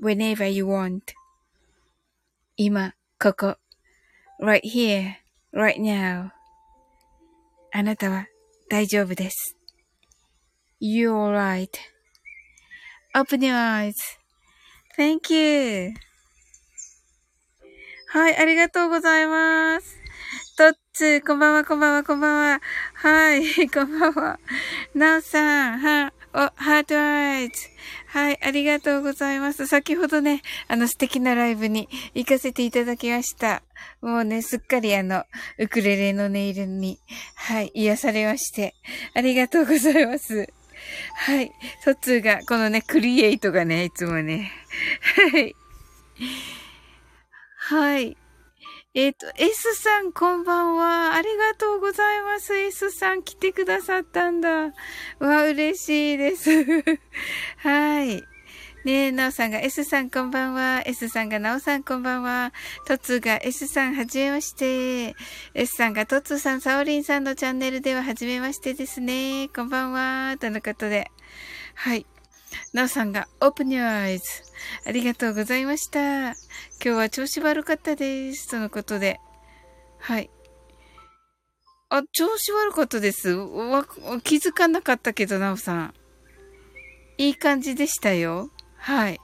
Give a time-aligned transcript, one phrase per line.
[0.00, 1.02] Whenever you want.
[2.56, 3.56] 今、ここ。
[4.40, 5.14] right here,
[5.52, 6.30] right now.
[7.72, 8.28] あなたは
[8.68, 9.56] 大丈夫です。
[10.80, 11.70] You're alright.
[13.14, 13.94] Open your eyes.
[14.96, 15.92] Thank you.
[18.08, 19.96] はい、ありがとうございます。
[20.56, 22.60] トッツこんばんは、こんばんは、こんばんは。
[22.94, 24.38] はい、こんばんは。
[24.94, 27.54] ナオさん、は、お、ハートアイズ。
[28.08, 29.68] はい、ありがとうございます。
[29.68, 33.62] 先ほどね、あの素敵なライブに行かせていただきました。
[34.02, 35.24] もうね、すっかりあの、
[35.58, 36.98] ウクレレのネイルに、
[37.36, 38.74] はい、癒されまして、
[39.14, 40.52] ありがとうございます。
[41.14, 41.52] はい、
[41.84, 44.50] トツーが、このね、クリエイトがね、いつもね、
[45.32, 45.54] はい。
[47.56, 48.16] はい。
[48.96, 51.14] えっ、ー、と、S さんこんばんは。
[51.14, 52.54] ありがとうございます。
[52.54, 54.72] S さん来てくださったんだ。
[55.18, 56.48] わ、嬉しいです。
[57.58, 58.22] はい。
[58.84, 60.84] ねえ、なおさんが S さんこんばんは。
[60.86, 62.52] S さんがなおさんこんばんは。
[62.86, 65.16] トツが S さんはじめまして。
[65.54, 69.48] S さんがトツさん、サオリンさんのチャンネルでははじめましてですね。
[69.48, 70.36] こんばんは。
[70.38, 71.10] とのことで。
[71.74, 72.06] はい。
[72.72, 74.20] なおさんが Open Your Eyes。
[74.86, 76.00] ありがとうございました。
[76.00, 76.34] 今
[76.80, 78.48] 日は調子悪かったです。
[78.48, 79.20] とのことで。
[79.98, 80.30] はい。
[81.88, 83.30] あ、調子悪かったです。
[83.30, 83.84] わ、
[84.22, 85.94] 気づかなかったけど、なおさん。
[87.18, 88.50] いい感じでしたよ。
[88.76, 89.18] はい。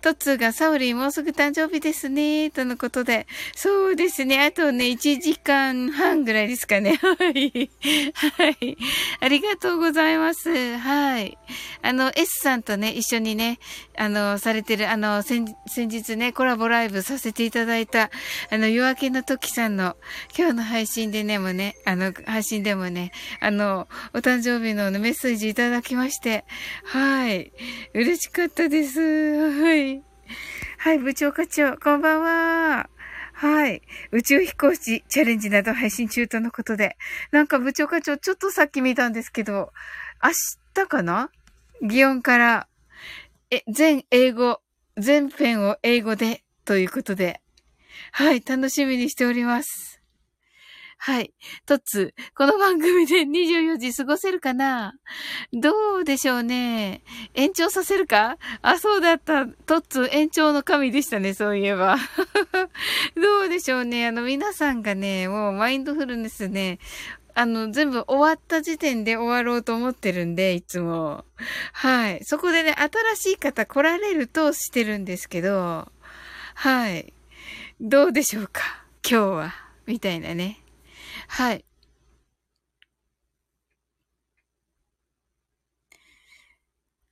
[0.00, 3.26] トッツーがサウリーもうすぐ誕生日ですね、とのことで。
[3.54, 4.44] そうですね。
[4.44, 6.96] あとね、1時間半ぐらいですかね。
[7.02, 7.70] はい。
[8.14, 8.76] はい。
[9.20, 10.76] ありがとうございます。
[10.76, 11.38] はい。
[11.82, 13.58] あの、S さんとね、一緒にね、
[13.96, 18.10] あの、されてる、あの、先、先日ね、コラボライブさせていただいた、
[18.50, 19.96] あの、夜明けの時さんの、
[20.36, 26.44] 今日の配信でね、もね、あの、配信でもね、あの、お誕生日のメッセージいただきまして、
[26.84, 27.52] はい。
[27.94, 29.00] 嬉しかったです。
[29.56, 30.02] はい。
[30.76, 32.90] はい、部長課長、こんばんは。
[33.32, 33.80] はい。
[34.12, 36.98] 宇宙飛行士チャレンジなど配信中とのことで。
[37.30, 39.72] なんか部長課長、ちょっとさっき見たんですけど、
[40.22, 40.30] 明
[40.74, 41.30] 日かな？
[41.80, 42.68] 擬音から、
[43.50, 44.60] え、全英語、
[44.98, 47.40] 全編を英語で、ということで。
[48.12, 49.95] はい、楽しみにしております。
[50.98, 51.32] はい。
[51.66, 54.94] トッツ、この番組で24時過ごせるかな？
[55.52, 57.02] どうでしょうね。
[57.34, 58.38] 延長させるか？
[58.62, 59.46] あ、そうだった。
[59.46, 61.96] トッツ、延長の神でしたね、そういえば。
[63.14, 64.06] どうでしょうね。
[64.08, 66.80] あの、皆さんがね、もうマインドフルネスね、
[67.34, 71.24] あの、全部終わった時点で終わろうと思ってるんで、いつも。
[71.72, 72.24] はい。
[72.24, 72.74] そこでね、
[73.16, 75.86] 新しい方来られるとしてるんですけど、
[76.54, 77.12] はい。
[77.80, 78.62] どうでしょうか？
[79.08, 79.54] 今日は。
[79.86, 80.62] みたいなね。
[81.28, 81.64] はい。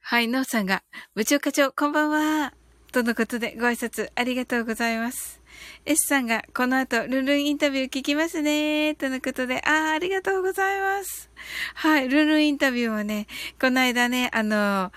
[0.01, 0.83] はい、のうさんが、
[1.15, 2.53] 部長課長、こんばんは。
[2.93, 5.41] とのことでご挨拶ありがとうございます。
[5.85, 8.95] S さんが、この後、ルンルンインタビュー聞きますね。
[8.95, 11.31] とのことで、ああ、ありがとうございます。
[11.75, 13.27] はい、ルンルンインタビューをね、
[13.61, 14.93] この間ね、あの、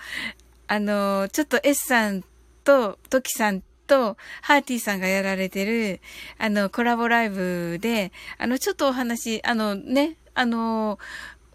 [0.68, 2.22] あの、ちょっと S さん
[2.62, 6.00] と、トキさんと、ハーティーさんがやられてる、
[6.38, 11.00] あの、コラボライブで、あの、ちょっとお話、あのね、あの、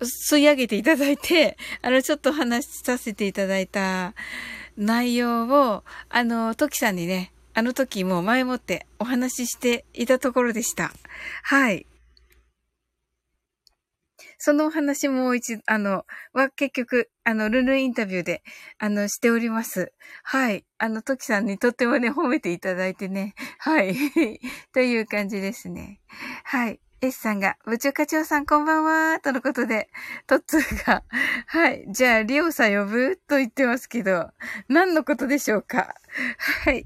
[0.01, 4.13] 吸い上げていただいて、 あの、ちょっとお話しさせていただいた
[4.75, 10.91] 内容を、あの、トキさんにね、あの時も前もってお話ししていたところでした。
[11.43, 11.85] はい。
[14.45, 18.43] そのお話も一、あの、は結局、あの、ルルインタビューで、
[18.77, 19.93] あの、しております。
[20.21, 20.65] はい。
[20.79, 23.35] あの、トキさんにとってもね、褒めていただいてね。
[23.57, 23.95] はい。
[24.73, 26.01] という感じですね。
[26.43, 26.81] はい。
[26.99, 29.87] S さんが、部長課長さんこんばんは、とのことで、
[30.27, 31.03] トッツーが、
[31.47, 33.21] はい、じゃあ、リオさん呼ぶ？
[33.29, 34.29] と言ってますけど、
[34.67, 35.95] 何のことでしょうか？
[36.65, 36.85] はい。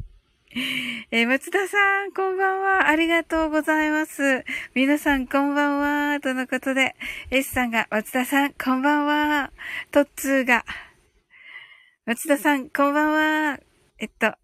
[1.12, 2.88] えー、松田さん、こんばんは。
[2.88, 4.46] ありがとうございます。
[4.74, 5.80] 皆さん、こんばん
[6.14, 6.20] は。
[6.22, 6.96] とのことで、
[7.32, 9.52] S さんが、松田さん、こんばんは。
[9.92, 10.64] トッツーが、
[12.06, 13.12] 松田さん、こんばん
[13.52, 13.60] は。
[14.00, 14.36] えっと、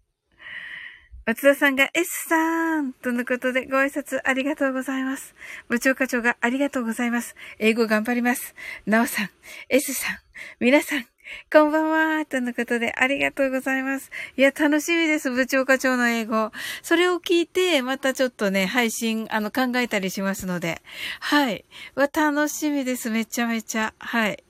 [1.24, 5.34] 松田さんが S さんとのことでご挨拶ありがとうございます。
[5.70, 7.34] 部長課長がありがとうございます。
[7.58, 8.54] 英語頑張ります。
[8.84, 9.30] なおさん、
[9.70, 10.18] S さん、
[10.60, 11.06] 皆さん、
[11.52, 14.10] こんばんは、とのことで、ありがとうございます。
[14.36, 16.50] いや、楽しみです、部長課長の英語。
[16.82, 20.82] それを聞いて、またちょっとね、配信、あの、考えたりしますので。
[21.20, 21.64] はい。
[21.94, 23.94] わ、楽しみです、めちゃめちゃ。
[23.98, 24.44] はい。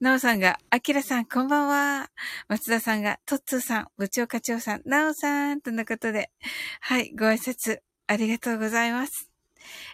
[0.00, 2.10] なおさんが、あきらさん、こんばんは。
[2.48, 6.30] 松田さんが、とっつーさん、部長課長さん、なおさん、とのことで。
[6.80, 9.35] はい、ご挨拶、ありがとうございます。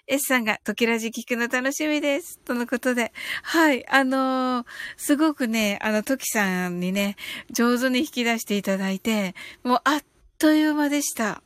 [0.07, 2.39] S さんが、時ラジ聞くの楽しみです。
[2.41, 3.13] とのことで。
[3.43, 3.89] はい。
[3.89, 7.17] あのー、すごくね、あの、時さんにね、
[7.51, 10.05] 上手に引き出していただいて、もうあっ
[10.39, 11.43] という間でした。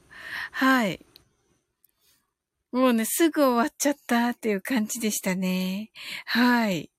[0.52, 1.04] はい。
[2.72, 5.90] もうね、すぐ終わっちゃったっていう感じでしたね。
[6.24, 6.90] はい。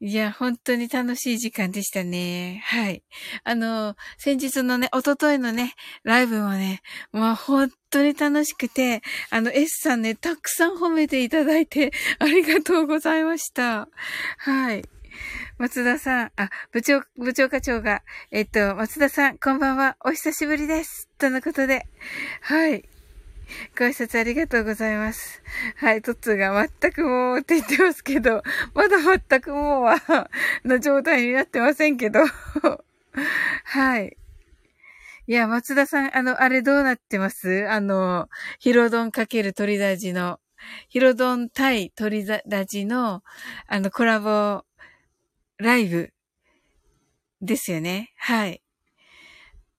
[0.00, 2.60] いや、本当に楽しい時間でしたね。
[2.64, 3.02] はい。
[3.42, 13.88] あの、先日のね、おとといのね、ライブもね、まあ本当に楽しくて、あの、S さんね、たくさん褒めていただいて、 ありがとうございました。
[14.38, 14.84] はい。
[15.58, 21.08] 松田さん、あ、部長、部長課長が、えっと、松田さん、こんばんは、お久しぶりです。
[21.18, 21.86] とのことで、
[22.40, 22.84] はい。
[23.78, 25.40] ご挨拶ありがとうございます。
[25.76, 28.42] はい、トッツーが全くもうって言ってますけど、
[28.74, 30.00] まだ全くもうは、
[30.64, 32.24] の状態になってませんけど。
[33.64, 34.16] はい。
[35.26, 37.66] いや、松田さん、あの、あれどうなってます？
[37.70, 38.28] あの、
[38.58, 40.38] ヒロドンかける鳥ラジの、
[40.90, 43.22] ヒロドン対鳥ラジの、
[43.66, 44.64] あの、コラボ
[45.58, 46.12] ライブ
[47.40, 48.12] ですよね。
[48.18, 48.60] はい。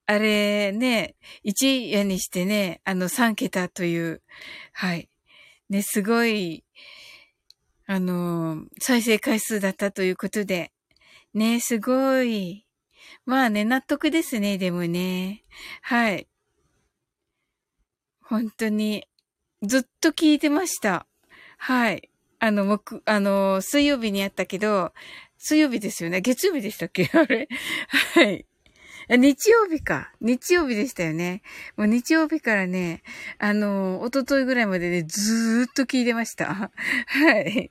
[0.06, 4.22] あれね、一夜にしてね、あの3桁という、
[4.72, 5.08] はい。
[5.68, 6.64] ね、すごい、
[7.86, 10.72] あの、再生回数だったということで、
[11.34, 12.65] ね、すごい。
[13.26, 15.42] まあね、納得ですね、でもね。
[15.82, 16.28] はい。
[18.22, 19.06] 本当に、
[19.62, 21.06] ずっと聞いてました。
[21.58, 22.08] はい。
[22.38, 24.92] あの、木、あの、水曜日にやったけど、
[25.38, 26.20] 水曜日ですよね。
[26.20, 27.10] 月曜日でしたっけ？
[27.14, 27.48] あれ
[28.14, 28.46] はい。
[29.08, 30.12] 日曜日か。
[30.20, 31.42] 日曜日でしたよね。
[31.76, 33.02] もう日曜日からね、
[33.38, 36.70] あの、おとといぐらいまでね、ずーっと聞いてました。
[37.06, 37.70] はい。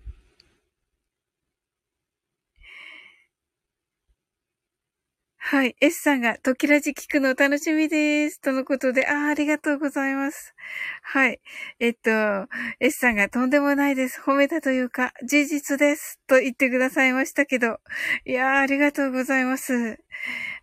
[5.47, 5.75] はい。
[5.79, 8.41] S さんが、時ラジ聞くの楽しみです。
[8.41, 10.55] とのことで、ああ、ありがとうございます。
[11.03, 11.39] はい。
[11.79, 12.09] えっと、
[12.79, 14.19] S さんが、とんでもないです。
[14.19, 16.19] 褒めたというか、事実です。
[16.25, 17.79] と言ってくださいましたけど。
[18.25, 19.99] いやー、ありがとうございます。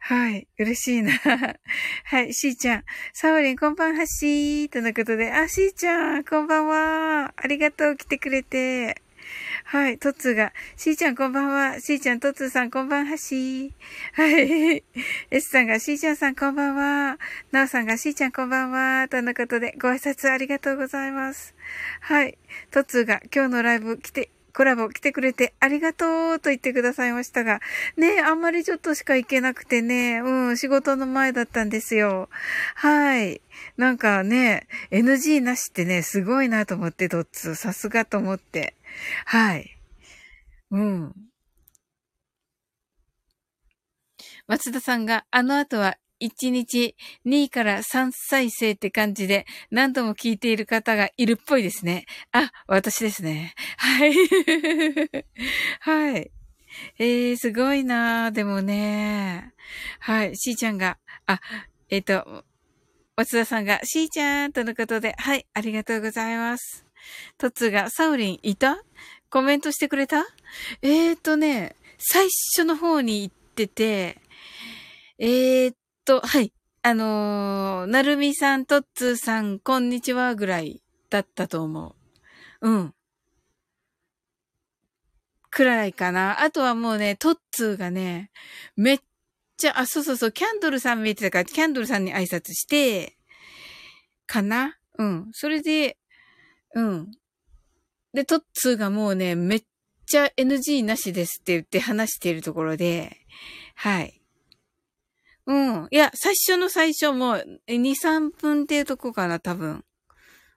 [0.01, 0.49] はい。
[0.59, 1.13] 嬉しいな。
[2.03, 2.35] はい。
[2.35, 2.85] しーちゃん。
[3.13, 4.69] サオリン、こんばんはしー。
[4.69, 7.33] とのことで、あ、しーちゃん、こんばんは。
[7.37, 9.01] ありがとう、来てくれて。
[9.65, 11.81] はい、トッツーが、しーちゃんこんばんは。
[11.81, 13.73] しーちゃん、トッツーさんこんばんはしー。
[14.13, 14.85] はい。
[15.31, 17.19] S さんが、しーちゃんさんこんばんは。
[17.53, 19.09] なおさんが、しーちゃんこんばんは。
[19.09, 21.55] とのことで、ご挨拶ありがとうございます。
[22.01, 22.37] はい。
[22.71, 27.61] トッツーが、今日のライブ来て、コラボ来てくれてありがとうと言ってくださいましたが、
[27.97, 32.29] ねあんまりちょっとしか行けなくてね、うん、仕事の前だったんですよ。
[32.75, 33.41] はい。
[33.79, 37.55] なんかね、NG なしってね、すごいなと思って、トッツー。
[37.55, 38.75] さすがと思って。
[39.27, 39.71] はい。
[40.71, 41.15] うん。
[44.47, 46.97] 松田さんが、あの後は1日
[47.27, 52.07] 2から3再生って感じで何度も聞いている方がいるっぽいですね。
[52.31, 53.55] あ、私ですね。
[53.77, 54.15] はい。
[55.81, 56.31] はい。
[56.99, 59.53] えー、すごいなーでもね。
[59.99, 60.37] はい。
[60.37, 61.41] しーちゃんが、あ、
[61.91, 62.45] えっ、ー、と、
[63.17, 66.87] 松田さんが、しーちゃんとのことで、はい、ありがとうございます。
[67.39, 68.83] トツが、サウリンいた？
[69.31, 70.25] コメントしてくれた？
[70.83, 74.21] えーとね、最初の方に行ってて、
[75.19, 76.53] えーと、はい。
[76.85, 81.97] あのー、なるみさん、トッツーさん、こんにちはぐらいだったと思
[82.61, 82.69] う。
[82.69, 82.95] うん。
[85.49, 86.43] くらいかな。
[86.43, 88.33] あとはもうね、トッツーがね、
[88.75, 89.01] めっ
[89.57, 93.17] ちゃ、あ、そうそうそう、キャンドルさん見えてたから、キャンドルさんに挨拶して、
[94.27, 94.77] かな？
[94.99, 95.29] うん。
[95.33, 95.99] それで、
[96.75, 97.11] うん。
[98.13, 99.65] で、トッツーがもうね、めっ
[100.07, 103.19] ちゃ NG なしですって言って話しているところで、
[103.75, 104.21] はい。
[105.47, 105.89] うん。
[105.91, 109.85] いや、最初の最初も2、3分っていうとこかな、多分。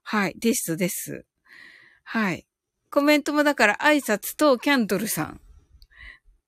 [0.03, 0.35] はい。
[0.37, 1.25] です、です。
[2.03, 2.45] はい。
[2.91, 5.41] コメントもだから挨拶とキャンドルさん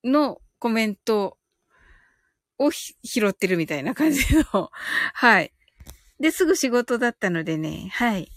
[0.04, 1.36] のコメント
[2.58, 4.70] を拾ってるみたいな感じの。
[5.14, 5.52] はい。
[6.20, 7.90] で、すぐ仕事だったのでね。
[7.92, 8.30] はい。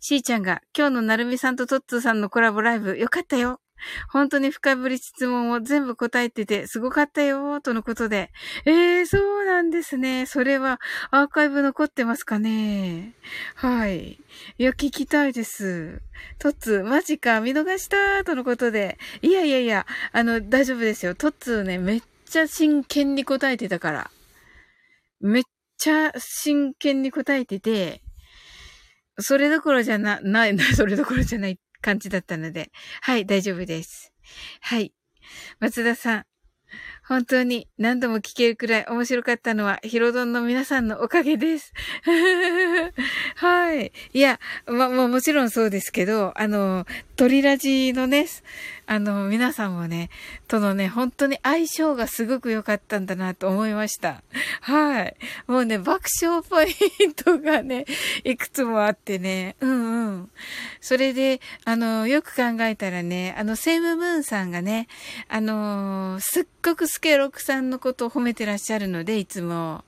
[0.00, 3.60] しーちゃんが、今日のなるみさんとトッツーさんのコラボライブ、よかったよ。
[4.08, 8.30] 本当に深掘り質問を全部答えてて、すごかったよ、とのことで。
[8.64, 10.26] ええー、そうなんですね。
[10.26, 13.14] それは、アーカイブ残ってますかね。
[13.54, 14.12] はい。
[14.12, 14.18] い
[14.58, 16.02] や、聞きたいです。
[16.38, 18.98] トッツー、マジか、見逃したとのことで。
[19.22, 21.14] いやいやいや、あの、大丈夫ですよ。
[21.14, 24.10] トッツーね、めっちゃ真剣に答えてたから。
[25.20, 25.42] めっ
[25.76, 28.03] ちゃ真剣に答えてて、
[29.18, 32.70] それどころじゃな、 ない、 それどころじゃない感じだったので、
[33.02, 34.12] はい、大丈夫です。
[34.60, 34.92] はい。
[35.60, 36.24] 松田さん、
[37.06, 41.72] 本当に何度も聞けるくらい面白かったのは、ヒロドンの皆さんのおかげです。
[43.36, 43.92] はい。
[44.12, 48.26] いや、ま、まあ、もちろんそうですけど、あの、鳥ラジのね、
[48.86, 50.10] あの、皆さんもね、
[50.48, 54.22] とのね、本当に相性がすごく良かったんだなと思いました。
[54.60, 55.16] はい。
[55.46, 56.66] もうね、爆笑ポイ
[57.06, 57.86] ントがね、
[58.24, 60.30] いくつもあってね、うんうん。
[60.80, 64.88] それで、あの、よく考えたらね、あの、セイムムーンさんがね、
[65.28, 69.84] あの、すっごくスケロクさんのことを褒めてらっしゃるので、いつも。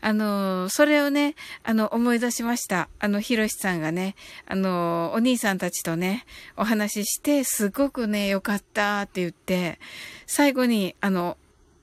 [0.00, 2.88] あの、それをね、あの、思い出しました。
[2.98, 9.78] あの、ヒロシさんがね、あの、お兄さんたちとね、お話しして、すごくね、よかったって言って、
[10.26, 11.36] 最後に、あの、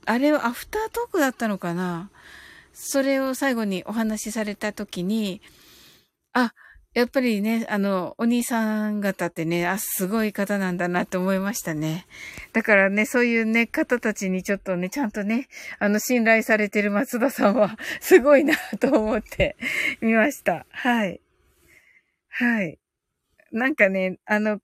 [0.05, 2.09] あれはアフタートークだったのかな？
[2.73, 5.41] それを最後にお話しされた時に、
[6.33, 6.53] あ、
[6.93, 12.05] やっぱりね、あの、お兄さん方ってね、あ、すごい方なんだなって思いましたね。
[12.51, 15.47] だからね、そういうね、方たちにちょっとね、ちゃんとね、
[15.79, 19.55] あの、信頼されてる松田さんは、 すごいなと思って
[20.01, 20.65] 見ました。
[20.69, 21.21] はい。
[22.29, 22.77] はい。
[23.53, 24.59] なんかね、あの、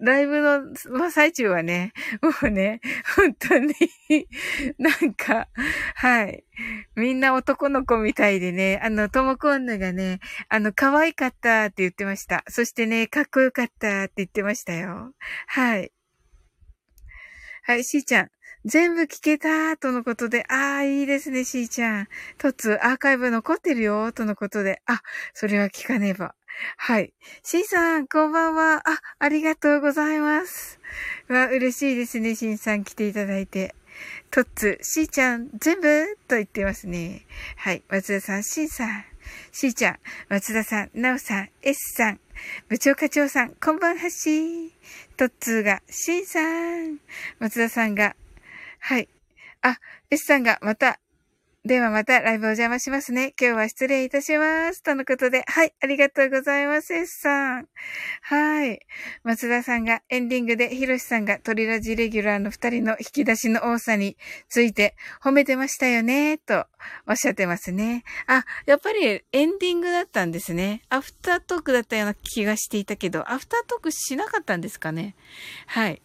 [0.00, 1.92] ライブの真最中はね、
[2.22, 2.80] もうね、
[3.16, 3.74] 本当に
[4.78, 5.48] なんか、
[5.94, 6.44] はい。
[6.96, 12.44] みんな男の子みたいでね、あの、ともこんながね、あの、可愛かったって言ってました。
[12.48, 15.14] そしてね、かっこよかったって言ってましたよ。
[15.46, 15.92] はい。
[17.62, 18.30] はい、しーちゃん。
[18.64, 22.08] 全部聞けたとのことで、ああ、いいですね、しーちゃん。
[22.38, 25.00] とつ、アーカイブ残ってるよとのことで、あ、
[25.32, 26.34] それは聞かねば。
[26.76, 27.12] はい。
[27.44, 28.82] しんさん、こんばんは。
[28.84, 30.80] あ、ありがとうございます。
[31.28, 33.74] わ、嬉しいですね、しんさん来ていただいて。
[34.30, 37.26] とっつ、しーちゃん、全部と言ってますね。
[37.56, 37.82] はい。
[37.88, 39.04] 松田さん、しんさん。
[39.52, 39.98] しーちゃん、
[40.28, 42.20] 松田さん、なおさん、S さん、
[42.68, 44.70] 部長課長さん、こんばんはしー。
[45.16, 46.98] とっつーが、しんさん。
[47.38, 48.16] 松田さんが、
[48.88, 49.08] はい。
[49.60, 49.76] あ、
[50.08, 50.98] S さんがまた
[51.62, 53.34] ではまたライブお邪魔しますね。
[53.38, 54.82] 今日は失礼いたします。
[54.82, 57.68] とのことで、はい、ありがとうございます、S さん。
[58.22, 58.80] はい。
[59.24, 64.16] 松田さんがエンディングで、ひろしさんがトリラジレギュラーの二人の引き出しの多さに
[64.48, 66.64] ついて褒めてましたよね、と
[67.06, 68.04] おっしゃってますね。
[68.26, 70.80] あ、やっぱりエンディングだったんですね。
[70.88, 75.14] アフタートークだったような気がしていたけど、アフタートークしなかったんですかね。
[75.66, 76.00] はい。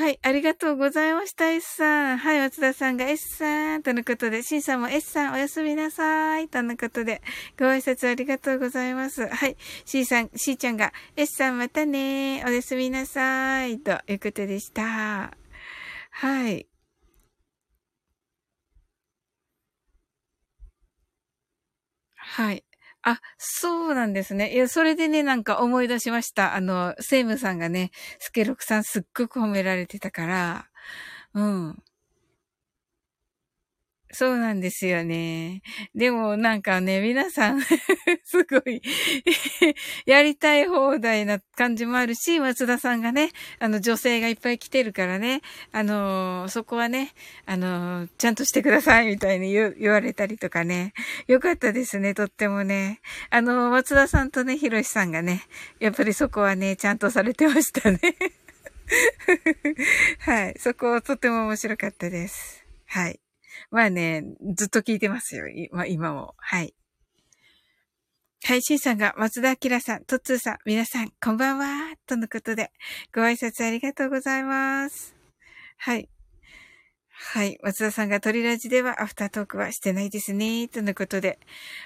[0.00, 2.16] はい、ありがとうございました、S さん。
[2.16, 7.20] はい、松田さんが S さん、とのことで、シンさんも S さんおやすみなさい、とのことで、
[7.58, 9.28] ご挨拶ありがとうございます。
[9.28, 15.36] はい、C さん、C ちゃんが S さんまたね、おやすみなさい、ということでした。
[16.12, 16.66] はい。
[22.16, 22.69] はい。
[23.02, 24.52] あ、そうなんですね。
[24.54, 26.54] いや、それでね、なんか思い出しました。
[26.54, 30.66] あの、セイムさんがね、スケロクさんすっごく褒められてたから、
[31.34, 31.82] うん。
[34.12, 35.62] そうなんですよね。
[35.94, 37.60] でもなんかね、皆さん
[38.24, 38.82] すごい
[40.04, 47.12] やりたい放題な感じもあるし、松田さんがね、あの女性がいっぱい来てるからね、あのー、そこはね、
[47.46, 50.92] あのー、ちゃんとしてくださいみたいに言われたりとかね。
[51.28, 53.00] よかったですね、とってもね。
[53.30, 55.42] あのー、松田さんとね、ひろしさんがね、
[55.78, 57.98] やっぱりそこはね、ちゃんとされてましたね
[60.20, 60.54] はい。
[60.58, 62.64] そこ、とっても面白かったです。
[62.86, 63.20] はい。
[63.70, 65.48] まあね、ずっと聞いてますよ。
[65.48, 66.34] 今今も。
[66.38, 66.74] はい。
[68.42, 72.72] はい、シーさんが松田明さん、トッツーさん、皆さん、こんばんは、とのことで、
[73.14, 75.14] ご挨拶ありがとうございます。
[75.76, 76.08] はい。
[77.22, 77.58] はい。
[77.62, 80.68] 松田さんが鳥ラジではアフタートークはしてないですね。
[80.68, 81.38] とのことで。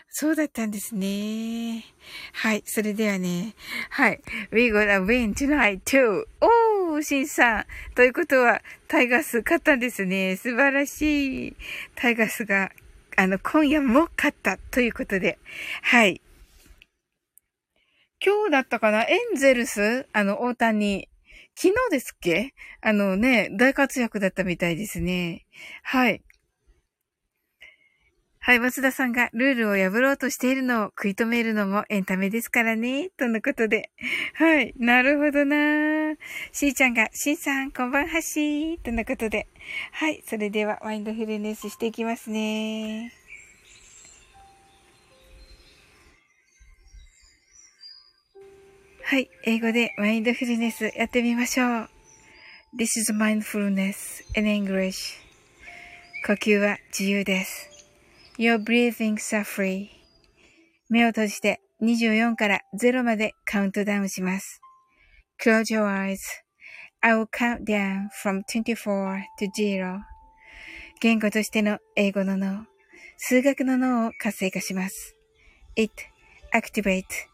[0.09, 1.85] そうだったんですね。
[2.33, 2.63] はい。
[2.65, 3.55] それではね。
[3.91, 4.21] はい。
[4.53, 6.25] We gonna win tonight too.
[6.41, 7.67] おー、シンさん。
[7.95, 10.37] ということは、タイガース勝ったんですね。
[10.37, 11.57] 素晴らしい。
[11.97, 12.71] タイガースが、
[13.17, 15.39] あの、今夜も勝ったということで。
[15.83, 16.23] はい。
[18.25, 19.03] 今日だったかな？
[19.03, 20.07] エンゼルス？
[20.13, 21.09] あの、大谷。
[21.57, 22.53] 昨日ですっけ？
[22.81, 25.47] あのね、大活躍だったみたいですね。
[25.83, 26.23] はい。
[28.41, 33.91] はい、松田さんがルールを破ろうとしているのを食い止めるのもエンタメですからね、とのことで。
[34.35, 36.15] はい、なるほどな
[36.53, 39.47] しーちゃんが、しんさん、こんばんはしー、とのことで。
[39.93, 43.13] はい、それではワインドフルネスしていきますね。
[49.07, 49.29] はい。
[49.45, 51.89] 英語でマインドフルネスやってみましょう。
[52.75, 55.19] This is mindfulness in English.
[56.27, 57.69] 呼吸は自由です。
[58.39, 59.89] Your breathings are free.
[60.89, 64.63] 目を閉じて24から0までカウントダウンします。
[65.39, 66.17] Close your eyes.
[67.03, 70.01] I will count down from 24 to 0.
[71.03, 72.65] 言語としての英語の脳、
[73.19, 75.15] 数学の脳を活性化します。
[75.77, 75.93] It
[76.55, 77.34] activates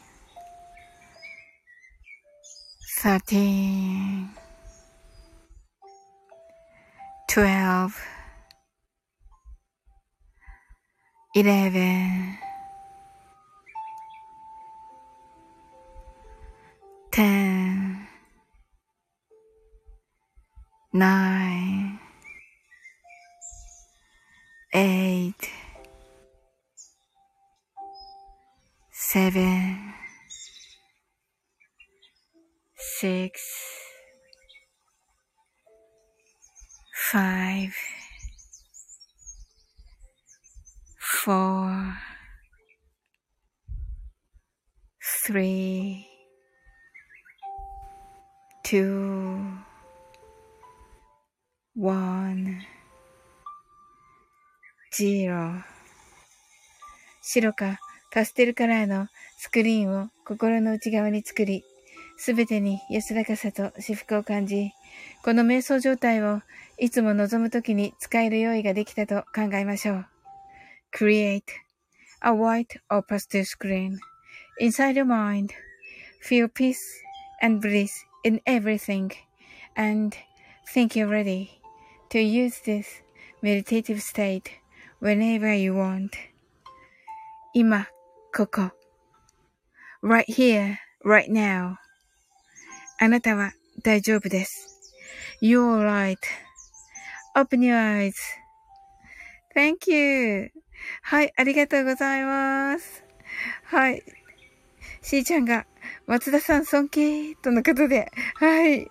[3.01, 4.29] thirteen,
[7.27, 7.99] twelve,
[11.33, 12.37] eleven.
[57.33, 57.79] 白か
[58.11, 61.63] パステルカラーのスクリーンを心の内側に作り、
[62.17, 64.71] すべてに安らかさと至福を感じ、
[65.23, 66.41] この瞑想状態を
[66.77, 70.05] いつも望むときに使える用意ができたと考えましょう。
[70.93, 71.43] Create
[72.19, 73.97] a white or pastel screen
[74.59, 75.51] inside your mind.
[76.21, 76.75] Feel peace
[77.41, 79.09] and bliss in everything
[79.77, 80.17] and
[80.73, 81.61] think you're ready
[82.09, 83.01] to use this
[83.41, 84.51] meditative state
[84.99, 86.30] whenever you want.
[87.53, 87.85] 今、
[88.33, 88.71] ここ。
[90.01, 91.75] right here, right now.
[92.97, 93.51] あなたは
[93.83, 94.79] 大丈夫です。
[95.41, 95.83] you're
[97.35, 97.75] right.open your
[99.53, 100.51] eyes.thank you.
[101.01, 103.03] はい、ありがとうございます。
[103.65, 104.01] はい。
[105.01, 105.65] しーちゃんが、
[106.07, 108.89] 松田さん尊敬とのことで、はい。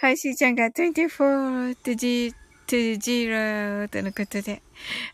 [0.00, 2.34] はい、しーちゃんが24ってじ
[2.76, 4.62] 2-0とのことで。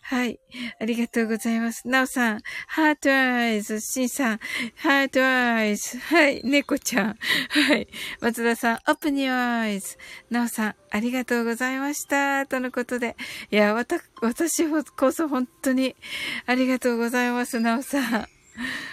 [0.01, 0.39] はい。
[0.79, 1.87] ありがとうございます。
[1.87, 4.39] なおさん、 heart eyes、しんさん、
[4.75, 7.17] heart eyes、はい、猫ちゃん、
[7.49, 7.87] はい。
[8.21, 9.97] 松田さん、 open your eyes、
[10.29, 12.45] なおさん、ありがとうございました。
[12.45, 13.15] とのことで。
[13.51, 14.65] いや、わた、私
[14.95, 15.95] こそ本当に、
[16.45, 18.34] ありがとうございます、なおさん。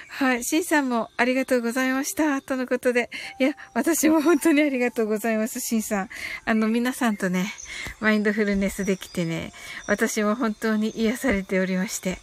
[0.09, 0.45] はい。
[0.45, 2.43] シンさんもありがとうございました。
[2.43, 3.11] とのことで。
[3.39, 5.61] いや、私も本当にありがとうございます。
[5.61, 6.09] シンさん。
[6.45, 7.53] あの、皆さんとね、
[8.01, 9.53] マインドフルネスできてね、
[9.87, 12.19] 私も本当に癒されておりまして、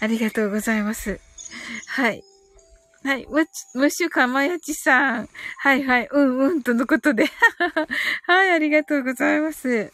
[0.00, 1.20] ありがとうございます。
[1.86, 2.22] はい。
[3.04, 3.26] はい。
[3.28, 5.28] む、むしゅかまやちさん。
[5.58, 6.08] はいはい。
[6.10, 6.62] うんうん。
[6.62, 7.26] とのことで。
[8.26, 8.50] はい。
[8.50, 9.92] ありがとうございます。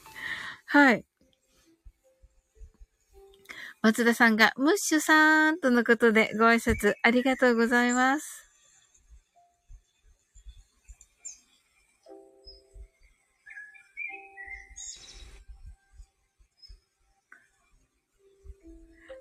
[0.66, 1.04] はい。
[3.82, 8.49] 松田さんが、ムッシュさんとのことでご挨拶ありがとうございます。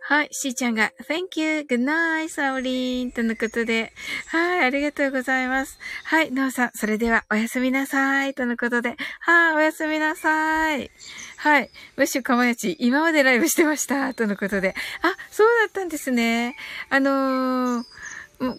[0.10, 3.93] はい、しーちゃんが、Thank you, good night, サオリンとのことで、
[4.26, 5.78] はい、ありがとうございます。
[6.04, 10.89] はい、ノーさん、それではおやすみなさいとのことで、はい、おやすみなさい。
[11.38, 11.69] はい。
[11.95, 14.15] ムッシュかまやち、今までライブしてました。
[14.15, 14.74] とのことで。
[15.04, 16.56] あ、そうだったんですね。
[16.89, 17.84] あのー、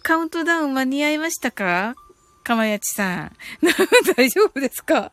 [0.03, 1.97] カウントダウン間に合いましたか？
[2.43, 3.37] かまやちさん。
[4.17, 4.95] 大丈夫ですか？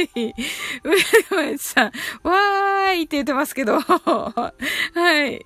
[0.00, 0.32] い。
[0.34, 1.92] かまやちさん。
[2.22, 3.80] わーいって言ってますけど。
[3.80, 4.52] は
[5.26, 5.44] い。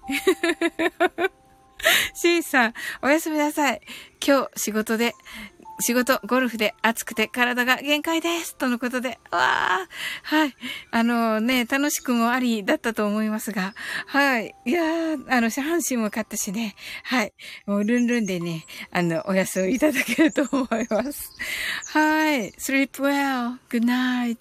[2.14, 3.80] シーさん、おやすみなさい。
[4.24, 5.14] 今日仕事で
[5.82, 8.56] 仕事、ゴルフで暑くて体が限界です。
[8.56, 10.54] とのことで、わーはい。
[10.90, 13.74] あのね、楽しくもありだったと思いますが、
[14.06, 14.54] はい。
[14.64, 17.32] いやー、あの、下半身も勝ったしね、はい。
[17.66, 21.30] もうルンルンでね、あの、お休みいただけると思います。
[21.92, 22.52] はい。
[22.52, 23.58] sleep well.
[23.68, 24.38] good night.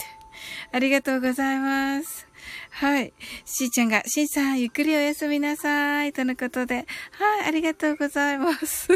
[0.72, 2.28] ありがとうございます。
[2.70, 3.14] はい。
[3.46, 6.14] しーちゃんが、しーさん、ゆっくりお休みなさい。
[6.14, 6.86] とのことで。
[7.12, 8.88] はい、ありがとうございます。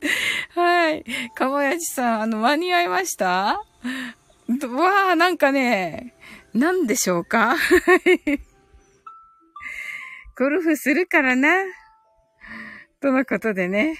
[0.54, 1.04] はい。
[1.34, 3.26] かもやちさん、あの、間に合いました？
[3.26, 3.64] わ
[5.12, 6.14] あ、なんかね、
[6.54, 7.56] なんでしょうか？
[10.38, 11.64] ゴルフするからな。
[13.00, 13.98] とのことでね。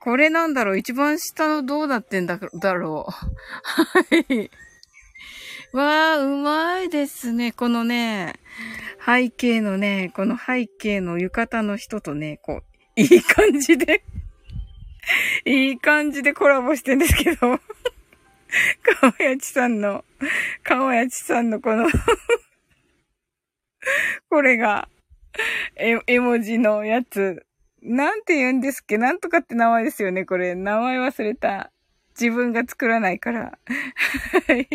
[0.00, 0.78] これなんだろう？
[0.78, 3.12] 一番下のどうなってんだだろう？
[3.12, 3.20] は
[4.28, 4.50] い。
[5.72, 7.52] わあ、うまいですね。
[7.52, 8.34] このね、
[9.06, 12.64] 背景のね、この背景の浴衣の人とね、こう、
[13.00, 14.02] いい感じで
[15.44, 17.56] いい感じでコラボしてんですけどか
[19.06, 20.04] わやちさんの、
[20.62, 21.88] かわやちさんのこの
[24.28, 24.88] これが、
[25.76, 27.46] え、絵文字のやつ。
[27.82, 28.98] なんて言うんですっけ？
[28.98, 30.54] なんとかって名前ですよね、これ。
[30.54, 31.70] 名前忘れた。
[32.20, 33.58] 自分が作らないから。
[34.48, 34.68] はい。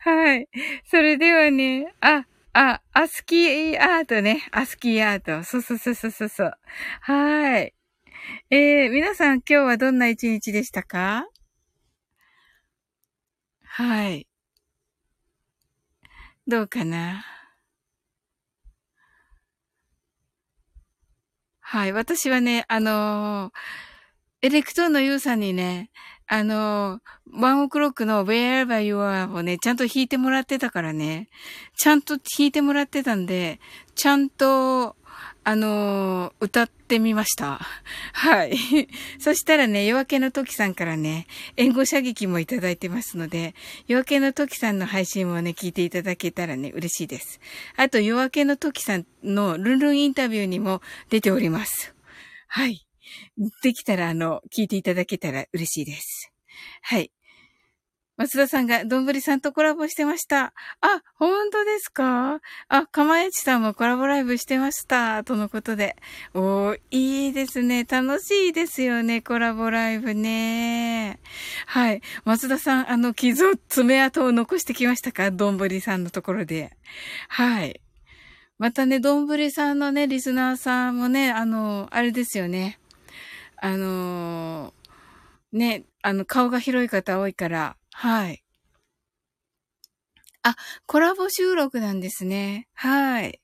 [0.00, 0.48] はい。
[0.90, 2.26] それではね、あ、
[2.58, 4.48] あ、アスキーアートね。
[4.50, 5.44] アスキーアート。
[5.44, 6.52] そうそうそうそうそう。
[7.02, 7.74] はい。
[8.48, 11.28] えー、皆さん今日はどんな一日でしたか？
[13.62, 14.26] はい。
[16.46, 17.26] どうかな？
[21.60, 21.92] はい。
[21.92, 25.90] 私はね、あのー、エレクトーンのユウさんにね、
[26.28, 27.00] あの、
[27.32, 31.28] ワンオクロックの Wherever You Are をね、ちゃんと弾いてもらってたからね、
[31.76, 33.60] ちゃんと弾いてもらってたんで、
[33.94, 34.96] ちゃんと、
[35.44, 37.60] あの、歌ってみました。
[38.12, 38.58] はい。
[39.20, 43.54] そしたらね、夜明けの時さんからね、援護射撃もいただいてますので、
[43.86, 47.40] 夜明けの時さんの配信もね、聞いていただけたらね、嬉しいです。
[47.76, 51.94] あと、夜明けの時さんのルンルンインタビューにも出ております。
[52.48, 52.85] はい。
[53.62, 56.32] できたら、あの、聞いていただけたら嬉しいです。
[56.82, 57.12] はい。
[58.18, 60.54] 松田さんが、どんぶりさんとコラボしてました。
[60.80, 62.40] あ、本当ですか？
[62.68, 65.22] あ、かまえちさんもコラボライブしてました。
[65.22, 65.96] とのことで。
[66.32, 67.84] おー、いいですね。
[67.84, 69.20] 楽しいですよね。
[69.20, 71.20] コラボライブね。
[71.66, 72.00] はい。
[72.24, 75.30] 松田さん、あの、傷、爪痕を残してきましたか？
[75.30, 76.74] どんぶりさんのところで。
[77.28, 77.82] はい。
[78.56, 82.78] またね、どんぶりさんのね、リスナーさんもね、あの、あれですよね。
[83.58, 84.74] あの
[85.52, 88.42] ね、あの、顔が広い方多いから、はい。
[90.42, 92.68] あ、コラボ収録なんですね。
[92.74, 93.40] はい。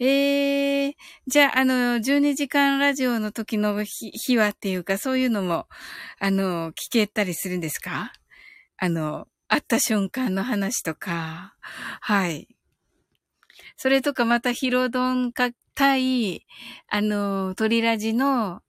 [0.00, 0.94] ええー、
[1.28, 5.68] じゃあ、あの、12時間ラジオの時の日はっていうか、そういうのも、
[6.18, 8.12] あの、聞けたりするんですか？
[8.78, 11.54] あの、会った瞬間の話とか、
[12.00, 12.48] はい。
[13.76, 16.46] それとか、またヒロドンか対、
[16.88, 18.62] あの、トリラジの、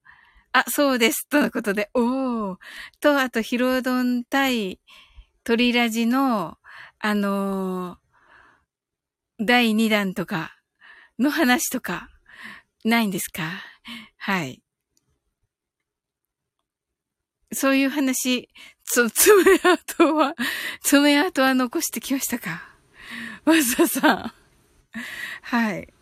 [0.54, 2.58] あ、そうです、とのことで、おー。
[3.02, 4.80] と、あと、ヒロドン対、
[5.44, 6.58] 鳥ラジの、
[7.00, 10.56] あのー、第2弾とか
[11.20, 12.10] の話とか、
[12.86, 13.44] ないんですか？
[14.18, 14.62] はい。
[17.52, 18.50] そういう話、
[18.84, 20.36] つ、爪痕は、
[20.82, 22.70] 爪痕は残してきましたか？
[23.46, 24.34] わざさん。
[25.42, 25.94] はい。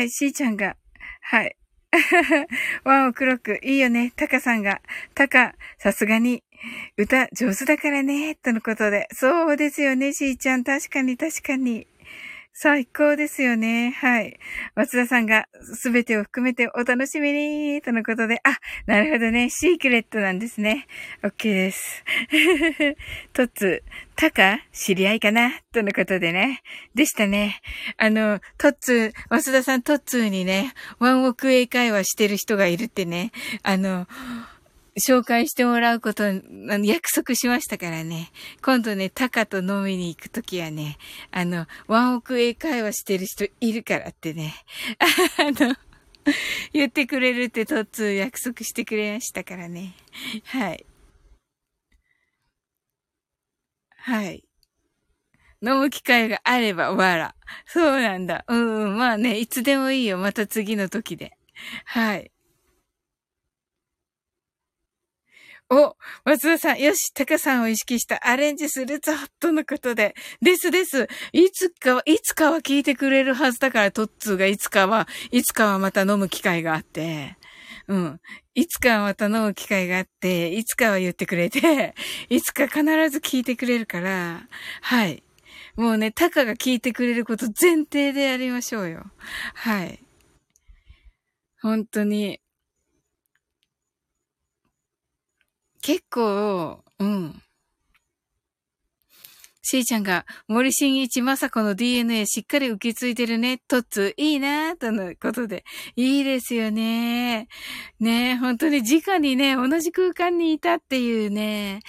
[0.00, 0.76] はい、しーちゃんが、
[1.20, 1.56] はい。
[2.84, 4.14] ワンオクロック、いいよね。
[4.16, 4.80] タカさんが、
[5.14, 6.42] タカ、さすがに、
[6.96, 9.08] 歌上手だからね、とのことで。
[9.12, 10.64] そうですよね、しーちゃん。
[10.64, 11.86] 確かに、確かに。
[12.52, 13.90] 最高ですよね。
[13.90, 14.38] はい。
[14.74, 19.48] 松田さんがすべてを含めてお楽しみにとのことで、あ、なるほどね。
[19.50, 20.86] シークレットなんですね。
[21.22, 22.04] OK です。
[23.32, 23.82] トッツ、
[24.16, 26.62] タカ知り合いかなとのことでね。
[26.94, 27.60] でしたね。
[27.96, 33.30] あの、トッツ、松田さんトッツにね、ワンオク英会話してる人がいるってね。
[33.62, 34.06] あの、
[34.98, 38.30] 紹介してもらうこと、約束しましたからね。
[38.62, 40.98] 今度ね、タカと飲みに行くときはね、
[41.30, 44.54] あの、ワンオク英会話してる人いるからってね、
[44.98, 45.04] あ
[45.64, 45.76] の、
[46.72, 49.94] 言ってくれるってトッツー約束してくれましたからね。
[50.44, 50.86] はい。
[53.96, 54.44] はい。
[55.62, 57.34] 飲む機会があれば、わら。
[57.66, 58.44] そうなんだ。
[58.48, 60.18] うん、うん、まあね、いつでもいいよ。
[60.18, 61.36] また次の時で。
[61.84, 62.32] はい。
[65.72, 70.16] お、松田さん、よし、タカさんを意識したアレンジするぞ、とのことで。
[70.42, 71.08] ですです。
[71.32, 77.36] いつかは、いつかは聞いてくれるはずだから、トッツーがいつかは、いつかはまた飲む機会があって、
[77.86, 78.20] うん。
[78.56, 81.94] いつかはまた飲む機会があって、いつかは言ってくれて、
[82.28, 84.48] いつか必ず聞いてくれるから、
[84.80, 85.22] はい。
[85.76, 89.10] もうね、タカが聞いてくれること前提でやりましょうよ。
[89.54, 90.00] はい。
[91.62, 92.40] 本当に、
[95.82, 97.42] 結構、うん。
[99.62, 103.58] しーちゃんが、森進一まさこの DNA しっかり受け継いでるね。
[103.68, 105.64] トッツ、いいなとのことで。
[105.96, 107.46] いいですよね。
[108.00, 111.80] ね本当に直にね、同じ空間にいたっていうね、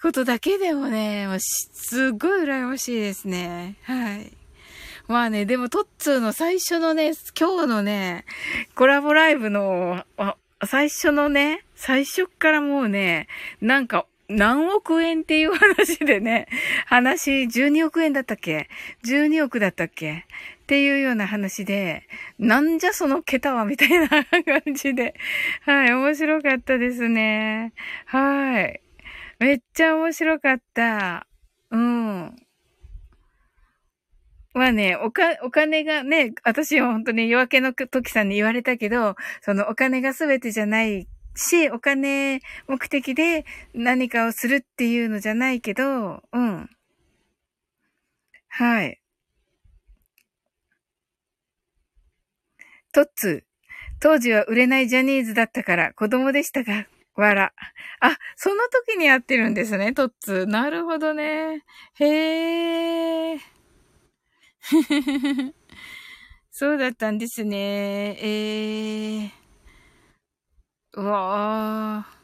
[0.00, 3.76] ことだけでもね、もうすっごい羨ましいですね。
[3.82, 4.32] はい。
[5.08, 8.26] まあね、でもトッツーの最初のね、今日のね、
[8.74, 10.04] コラボライブの、
[10.66, 13.28] 最初のね、最初からもうね、
[13.60, 16.48] なんか何億円っていう話でね、
[16.86, 18.68] 話、12億円だったっけ
[19.06, 20.24] ?12 億だったっけ？
[20.64, 22.02] っていうような話で、
[22.36, 25.14] なんじゃその桁はみたいな感じで、
[25.62, 27.72] はい、面白かったですね。
[28.06, 28.80] はい。
[29.38, 31.28] めっちゃ面白かった。
[31.70, 32.36] うん。
[34.52, 41.06] まあね、おか、お金がね、私は本当に夜明けの時さんに言われたけど、そのお金が全てじゃない
[41.38, 46.70] し、お金目的で何かをするっていうのじゃないけど、うん。
[48.48, 49.00] はい。
[52.92, 53.44] トッツ
[54.00, 57.52] 当時は売れないジャニーズだったから子供でしたが、わら。
[58.00, 61.64] あ、その時にやってるんですね、トッツなるほどね。
[61.94, 63.38] へー。
[66.50, 68.16] そうだったんですね。
[68.20, 69.37] えー。
[70.94, 72.18] うわー。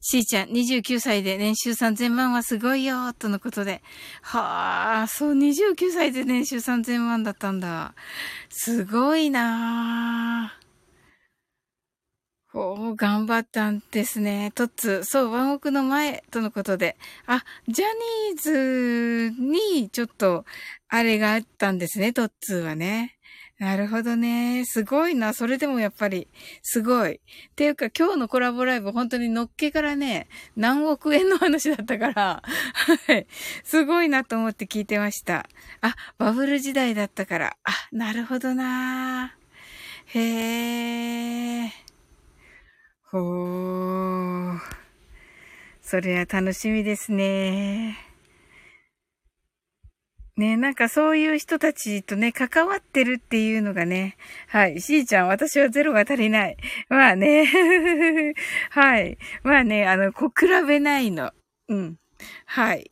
[0.00, 3.82] しーちゃん、29歳で年収3000万はすごいよとのことで。
[4.22, 7.94] はあ、そう、29歳で年収3000万だったんだ。
[8.48, 10.66] すごいなぁ。
[12.58, 14.52] お頑張ったんですね。
[14.54, 16.96] トッツ、そう、ワンオクの前とのことで。
[17.26, 17.84] あ、ジャ
[18.30, 20.44] ニーズにちょっと、
[20.88, 23.15] あれがあったんですね、トッツはね。
[23.58, 24.64] なるほどね。
[24.66, 25.32] すごいな。
[25.32, 26.28] それでもやっぱり、
[26.62, 27.14] すごい。
[27.14, 27.18] っ
[27.56, 33.26] ていうか、今日のコラボライブ、本当にのっけからね、何億円の話だったから、はい。
[33.64, 35.48] すごいなと思って聞いてました。
[35.80, 37.56] あ、バブル時代だったから。
[37.64, 39.34] あ、なるほどな。
[40.06, 41.72] へえ。
[43.10, 44.58] ほー。
[45.80, 48.05] それは楽しみですね。
[50.36, 54.16] ね、なんかそういう人たちとね、関わってるっていうのがね、
[54.48, 54.82] はい。
[54.82, 56.56] しーちゃん、私はゼロが足りない。
[56.90, 57.46] まあね、
[58.70, 59.16] はい。
[59.42, 61.32] まあね、あの、こう、比べないの。
[61.68, 61.98] うん。
[62.44, 62.90] はい。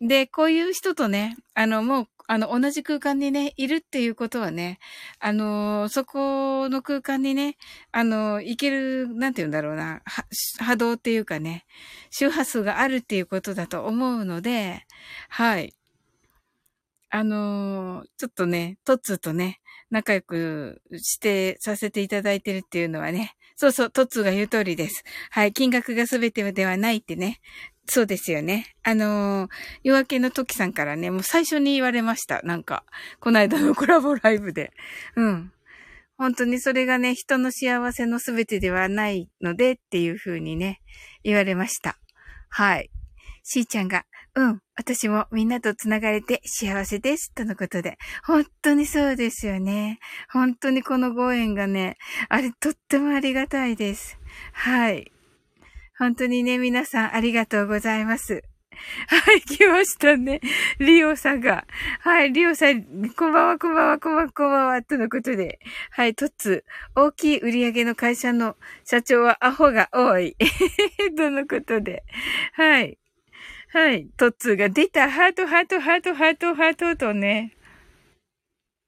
[0.00, 4.78] で、こういう人とね、あの、もう、あの、同じ空間にね、いるっていうことはね、
[5.20, 7.56] あの、そこの空間にね、
[7.92, 10.02] あの、いける、なんて言うんだろうな、
[10.60, 11.66] 波動っていうかね、
[12.10, 14.86] 周波数があるっていうことだと思うので、
[15.28, 15.75] はい。
[17.16, 25.02] あのー、ちょっとね、トッツーとね、仲良くしてさせていただいてるっていうのはね、そうそう、トッツーが言う通りです。
[25.30, 27.40] はい、金額が全てではないってね。
[27.88, 28.76] そうですよね。
[28.82, 29.50] あのー、
[29.82, 32.42] 夜明けの時さんからね、もう最初に言われました。
[32.42, 32.84] なんか、
[33.18, 34.74] この間のコラボライブで。
[35.16, 35.52] うん。
[36.18, 40.82] 本当にそれがね、人の幸せの全てではないのでっていう風にね、
[41.24, 41.96] 言われました。
[42.50, 42.90] はい。
[43.42, 44.04] しーちゃんが、
[44.36, 44.60] うん。
[44.76, 47.32] 私もみんなと繋がれて幸せです。
[47.32, 47.96] とのことで。
[48.22, 49.98] 本当にそうですよね。
[50.30, 51.96] 本当にこのご縁がね、
[52.28, 54.18] あれとってもありがたいです。
[54.52, 55.10] はい。
[55.98, 58.44] 本当にね、皆さんありがとうございます。
[59.08, 60.42] はい、来ましたね。
[60.80, 61.66] リオさんが。
[62.00, 62.84] はい、リオさん、
[63.16, 65.60] こんばんは、こんばんは、こんばんは、こんばんは、とのことで。
[65.92, 70.36] はい、トッツ、大きい売り上げの会社の社長はアホが多い。
[71.16, 72.04] とのことで。
[72.52, 72.98] はい。
[73.68, 74.06] はい。
[74.16, 75.10] トッツーが出た。
[75.10, 77.52] ハート、ハート、ハート、ハート、ハートとね。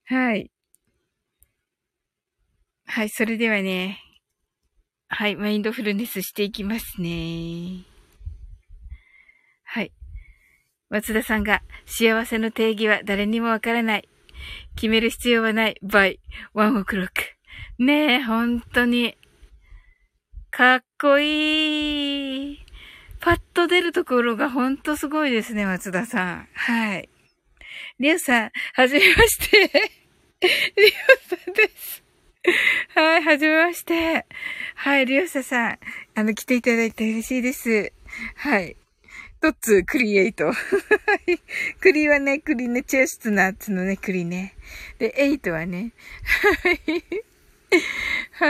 [0.07, 0.51] はい。
[2.87, 3.09] はい。
[3.09, 4.01] それではね。
[5.09, 5.37] はい。
[5.37, 7.85] マインドフルネスしていきますね。
[9.65, 9.93] はい。
[10.91, 14.09] 松田さんが、幸せの定義は誰にもわからない。
[14.77, 15.77] 決める必要はない。
[15.83, 16.19] by
[16.55, 17.11] one o'clock。
[17.79, 19.17] ねえ、本当に。
[20.51, 22.08] かっこいい。
[23.29, 26.49] パッと出るところがほんとすごいですね、松田さん。
[26.55, 27.11] はい。
[27.99, 29.69] りょうさん、はじめまして。
[30.41, 32.03] りょうさんです。
[32.95, 34.25] はい、はじめまして。
[34.77, 35.79] はい、りょうささん、
[36.15, 37.93] あの、来ていただいて嬉しいです。
[38.37, 38.77] はい。
[39.43, 40.47] トッツクリエイト。
[40.47, 40.57] はい。
[41.83, 44.55] 栗はね、栗ね、チェストナッツのね、栗ね。
[44.99, 45.93] で、エイトはね。
[46.63, 46.81] はい。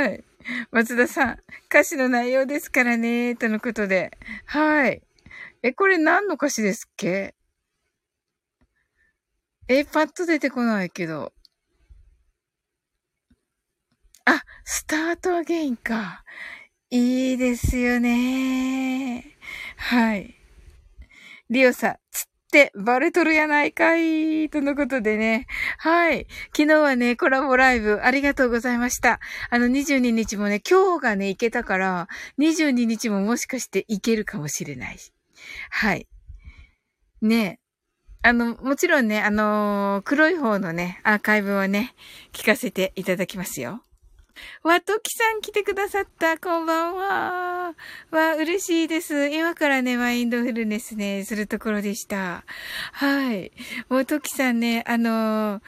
[0.04, 0.24] はい。
[0.70, 1.38] 松田さん、
[1.68, 4.16] 歌詞の内容ですからね、とのことで。
[4.46, 5.02] はい。
[5.62, 7.34] え、これ何の歌詞ですっけ？
[9.68, 11.32] え、パッと出てこないけど。
[14.24, 16.24] あ、スタートアゲインか。
[16.90, 19.36] いいですよね。
[19.76, 20.34] はい。
[21.50, 24.48] リオさん、つっってバレとるやないかい。
[24.48, 25.46] とのことでね。
[25.76, 26.26] はい。
[26.56, 29.20] 昨日はね、コラボライブありがとうございました。
[29.50, 34.96] あの22日もね、今日がね、行けたから、22日ももしかして行けるかもしれない。
[35.70, 36.08] はい。
[37.20, 37.60] ね
[38.22, 41.94] あの、もちろんね、あのー、黒い方のね、アーカイブをね、
[42.32, 43.82] 聞かせていただきますよ。
[44.62, 46.38] わときさん来てくださった。
[46.38, 47.74] こんばんは。
[48.10, 49.28] わ、嬉しいです。
[49.28, 52.44] 今からね、マインドフルネスね、するところでした。
[52.92, 53.52] はい。
[53.88, 55.62] わときさんね、あのー、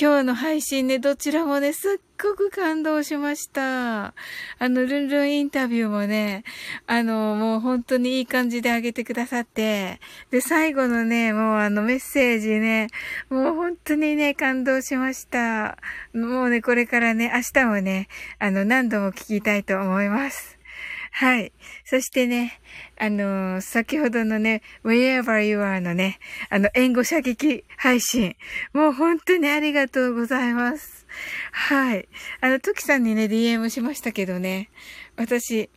[0.00, 4.04] 今日の配信ね、どちらもね、すっごく感動しました。
[4.04, 4.14] あ
[4.60, 6.44] の、ルンルンインタビューもね、
[6.86, 9.98] あの、もう本当にいい感じであげてくださって、
[10.30, 12.86] で、最後のね、もうあのメッセージね、
[13.28, 15.78] もう本当にね、感動しました。
[16.14, 18.06] もうね、これからね、明日もね、
[18.38, 20.57] あの、何度も聞きたいと思います。
[21.18, 21.52] はい。
[21.84, 22.60] そしてね、
[22.96, 28.36] あのー、先ほどのね、wherever you are のね、あの、援護射撃配信。
[28.72, 31.08] もう本当にありがとうございます。
[31.50, 32.08] はい。
[32.40, 34.70] あの、トキさんにね、DM しましたけどね、
[35.16, 35.70] 私、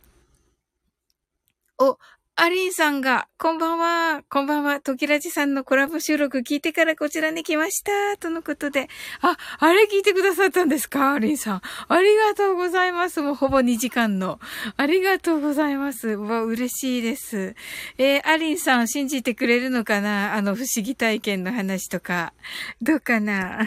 [1.76, 1.98] お、
[2.34, 8.88] アリンさんが、こんばんは、こんばんは、トキラジさんのコラボ収録聞いてからこちらに来ました、とのことで。
[9.20, 11.62] あ、あれ聞いてくださったんですかアリンさん。
[11.88, 13.20] ありがとうございます。
[13.20, 14.40] もうほぼ2時間の。
[14.78, 16.08] ありがとうございます。
[16.08, 17.54] わ、嬉しいです。
[17.98, 22.32] えー、アリンさん信じてくれるのかなあの不思議体験の話とか。
[22.80, 23.66] どうかな？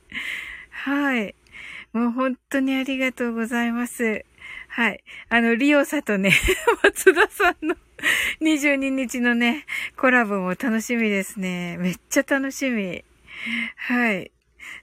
[0.70, 1.34] はい。
[1.92, 4.24] もう本当にありがとうございます。
[4.70, 5.02] はい。
[5.28, 6.32] あの、リオサとね、
[6.84, 7.74] 松田さんの
[8.40, 9.66] 22日のね、
[9.96, 11.76] コラボも楽しみですね。
[11.78, 13.04] めっちゃ楽しみ。
[13.76, 14.30] はい。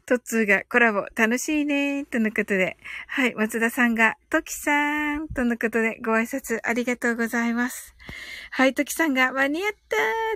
[0.05, 2.77] トッツーがコラボ楽しいねとのことで。
[3.07, 3.35] はい。
[3.35, 7.95] 松田さんが、トキさんとのことでご挨拶ありがとうございます。
[8.51, 8.73] はい。
[8.73, 9.71] トキさんが間に合っ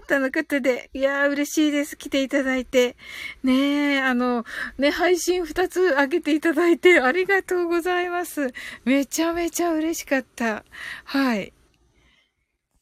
[0.02, 0.90] たとのことで。
[0.94, 1.98] いやー嬉しいです。
[1.98, 2.96] 来ていただいて。
[3.44, 4.46] ねえ、あの、
[4.78, 8.54] ね、配信2つ上げていただいてありがとうございます。
[8.86, 10.66] めちゃめちゃ嬉しかった。
[11.06, 11.54] はい。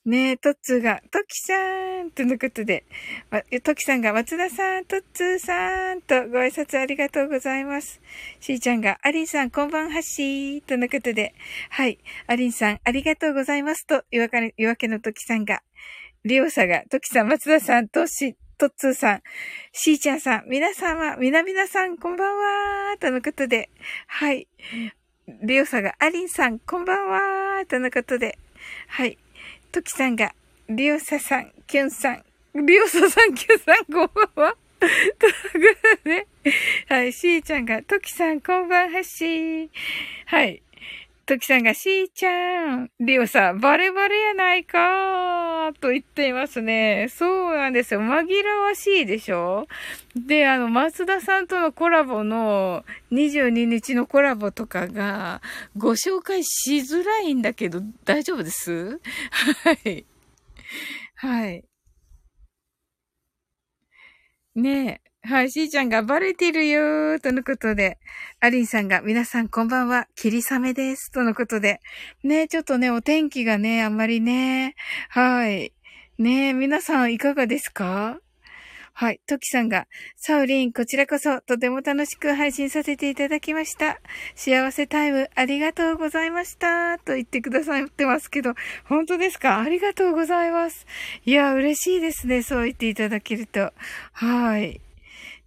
[0.06, 1.54] ねえ、トッツーが、トキさ
[2.04, 2.86] んとのことで、
[3.64, 8.00] トキさんが、松田さん、トッツーさんとご挨拶ありがとうございます。
[8.40, 11.36] しーちゃんが、アリンさん、こんばんはしーとのことで、
[11.70, 15.64] はい、アリンさん、ありがとうございますと、夜明け夜明けのトキさんが、
[16.24, 19.22] リオサが、トキさん、松田さん、トシ、トッツーさん、
[19.74, 23.70] しーちゃんさん、皆様、みなみなさん、こんばんはーとのことで、
[24.08, 24.48] はい、
[25.44, 28.38] リオサが、アリンさん、こんばんはーとのことで、
[28.88, 29.18] はい、
[29.72, 30.34] トキさんが、
[30.68, 32.24] リオサさん、キュンさん、
[32.66, 34.56] リオサさん、キュンさん、こんばんは。
[34.80, 36.28] ということで、
[36.88, 39.70] はい、しーちゃんが、トキさん、こんばんはしー
[40.26, 40.64] はい。
[41.30, 47.06] トキさんが、しーちゃん、リオさん、バレバレやないかーと言っていますね。
[47.08, 48.00] そうなんですよ。
[48.00, 49.68] 紛らわしいでしょ？
[50.16, 55.44] で、あの、松田さんとのコラボの、22日のコラボとかが、
[55.78, 59.00] ご紹介しづらいんだけど、大丈夫です？
[59.64, 60.08] はい。
[61.14, 61.64] はい。
[64.56, 65.09] ねえ。
[65.22, 68.00] はい、しーちゃんがバレてるよー、とのことで。
[68.40, 71.82] アリンさんが、皆さんこんばんは、霧雨です、とのことで。
[72.24, 74.76] ねちょっとね、お天気がね、あんまりね。
[75.10, 75.74] はい。
[76.18, 78.20] ね皆さんいかがですか？
[78.94, 79.22] はい。
[79.28, 84.00] トキさんが、サウリン、こちらこそ、とても楽しく配信させていただきました。
[84.36, 86.98] 幸せタイム、ありがとうございました。
[86.98, 88.56] と言ってくださってますけど、
[88.86, 89.60] 本当ですか？
[89.60, 90.88] ありがとうございます。
[91.26, 92.42] いや、嬉しいですね。
[92.42, 93.74] そう言っていただけると。
[94.14, 94.82] はい。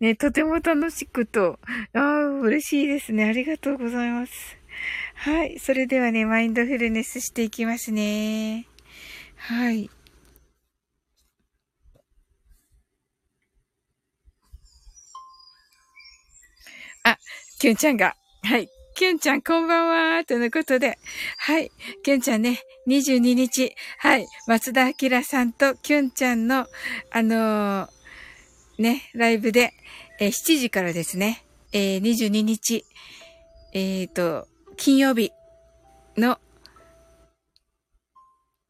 [0.03, 1.61] ね、とても楽しくと、
[1.95, 3.25] ああ、嬉しいですね。
[3.25, 4.33] ありがとうございます。
[5.15, 5.61] はい。
[5.61, 8.67] それではね、マインドフルネスしていきますね。
[9.37, 9.89] はい。
[17.05, 17.17] あ、
[17.61, 18.69] キュンちゃんが、はい。
[18.97, 20.25] キュンちゃん、こんばんは。
[20.25, 20.99] とのことで。
[21.39, 21.71] はい。
[22.03, 23.73] キュンちゃんね、22日。
[23.99, 24.27] はい。
[24.49, 26.67] 松田明さんとキュンちゃんの、
[27.13, 27.89] あのー、
[28.79, 29.73] ね、ライブで、
[30.19, 32.85] えー、7時からですね、えー、22日、
[33.73, 34.47] えっ、ー、と、
[34.77, 35.33] 金曜日
[36.17, 36.39] の、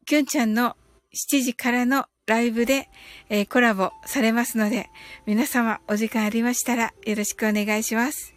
[0.05, 0.75] キュンちゃんの
[1.13, 2.89] 7時からのライブで、
[3.29, 4.89] えー、コラボされますので、
[5.25, 8.33] 皆様お時間ありましたらよろしくお願いします。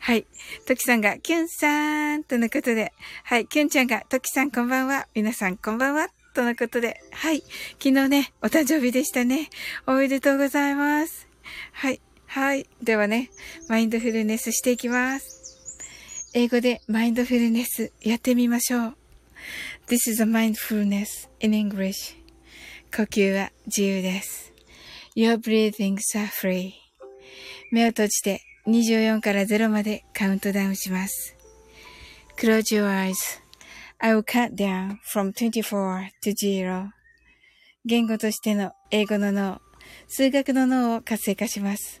[0.00, 0.26] はい。
[0.66, 2.92] トキさんが、キュンさーんとのことで、
[3.24, 3.46] はい。
[3.46, 5.06] キュンちゃんが、トキさんこんばんは。
[5.14, 6.08] 皆さんこんばんは。
[6.34, 7.42] とのことで、はい。
[7.78, 9.50] 昨日ね、お誕生日でしたね。
[9.86, 11.28] おめでとうございます。
[11.72, 12.00] はい。
[12.32, 12.64] はい。
[12.80, 13.28] ではね、
[13.68, 15.58] マインドフルネスしていきます。
[16.32, 18.96] 英語でマインドフルネスやってみましょう。
[19.88, 22.14] This is a mindfulness in English.
[22.96, 24.52] 呼吸は自由です。
[25.16, 26.70] Your breathings are free.
[27.72, 31.34] 目を閉じて24から0までカウントダウンします。
[32.38, 33.14] Close your eyes.
[33.98, 36.90] I will count down from 24 to 0.
[37.84, 39.60] 言語としての英語の脳、
[40.06, 42.00] 数学の脳を活性化します。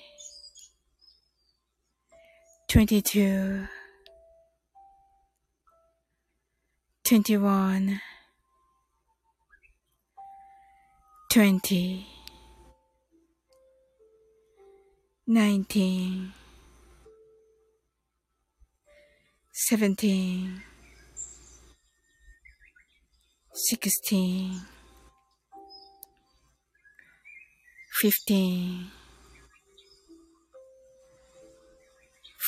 [2.71, 3.67] 22
[7.03, 7.99] 21
[11.29, 12.05] 20
[15.27, 16.31] 19
[19.51, 20.61] 17
[23.53, 24.61] 16
[28.01, 29.00] 15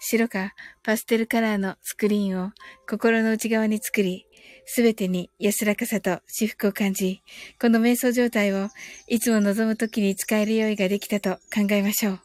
[0.00, 2.52] 白かパステルカラーのスクリーンを
[2.88, 4.26] 心の内側に作り、
[4.64, 7.22] すべてに安らかさと至福を感じ、
[7.60, 8.68] この瞑想状態を
[9.08, 12.20] いつも望むときに使える用意ができたと考えましょう。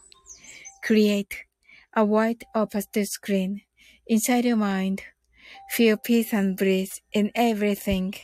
[0.88, 1.26] Create
[1.92, 3.58] a white or pastel screen
[4.08, 5.02] inside your mind
[5.70, 8.14] Feel peace and bliss in everything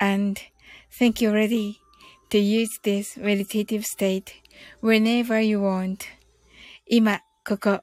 [0.00, 0.40] and
[0.90, 1.80] think you're ready
[2.30, 4.34] to use this meditative state
[4.80, 6.06] whenever you want.
[6.88, 7.80] 今、ここ、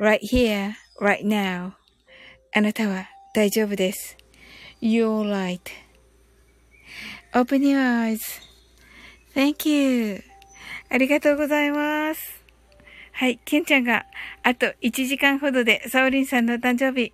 [0.00, 1.72] right here, right now.
[2.52, 4.16] あなたは大丈夫です。
[4.80, 5.30] You're
[7.32, 7.78] right.Open your
[9.34, 10.22] eyes.Thank you.
[10.88, 12.42] ありがとうございます。
[13.12, 14.06] はい、ケンちゃんが
[14.42, 17.12] あと1時間ほどでサオリンさんの誕生日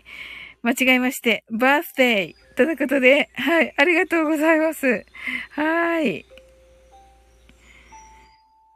[0.63, 5.05] 間違えまして、バースデーということで、はい、ありがとうございます。
[5.51, 6.25] はい。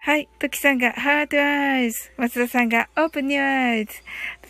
[0.02, 0.30] はい。
[0.38, 2.10] トキさんが、 heart eyes。
[2.16, 3.92] 松田さんが、 open your eyes。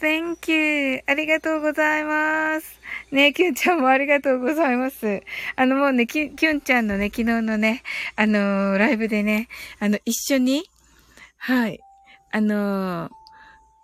[0.00, 1.02] Thank you.
[1.08, 2.80] ありがとうございます。
[3.10, 5.24] ねキュンちゃんもありがとうございます。
[5.56, 7.82] あの、もうね、キュキュンちゃんのね、昨日のね、
[8.14, 9.48] あのー、ライブでね、
[9.80, 10.62] あの、一緒に、
[11.36, 11.80] はい。
[12.30, 13.10] あのー、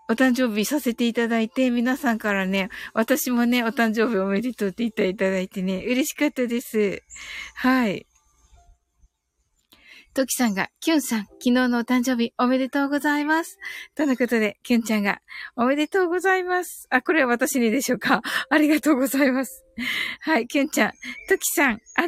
[0.09, 7.03] お誕生日させていただいて、皆さんからね、私もね、お誕生日おめでとうって言っていただいてね、嬉しかったです。
[7.57, 8.07] はい。
[10.17, 13.59] トキさんが、キュンさん、昨日のお誕生日おめでとうございます。
[13.95, 15.21] とのことで、キュンちゃんが、
[15.57, 16.87] おめでとうございます。
[16.89, 18.23] あ、これは私にでしょうか？
[18.49, 19.63] ありがとうございます。
[20.21, 20.93] はい、キュンちゃん、
[21.29, 22.07] トキさん、あざ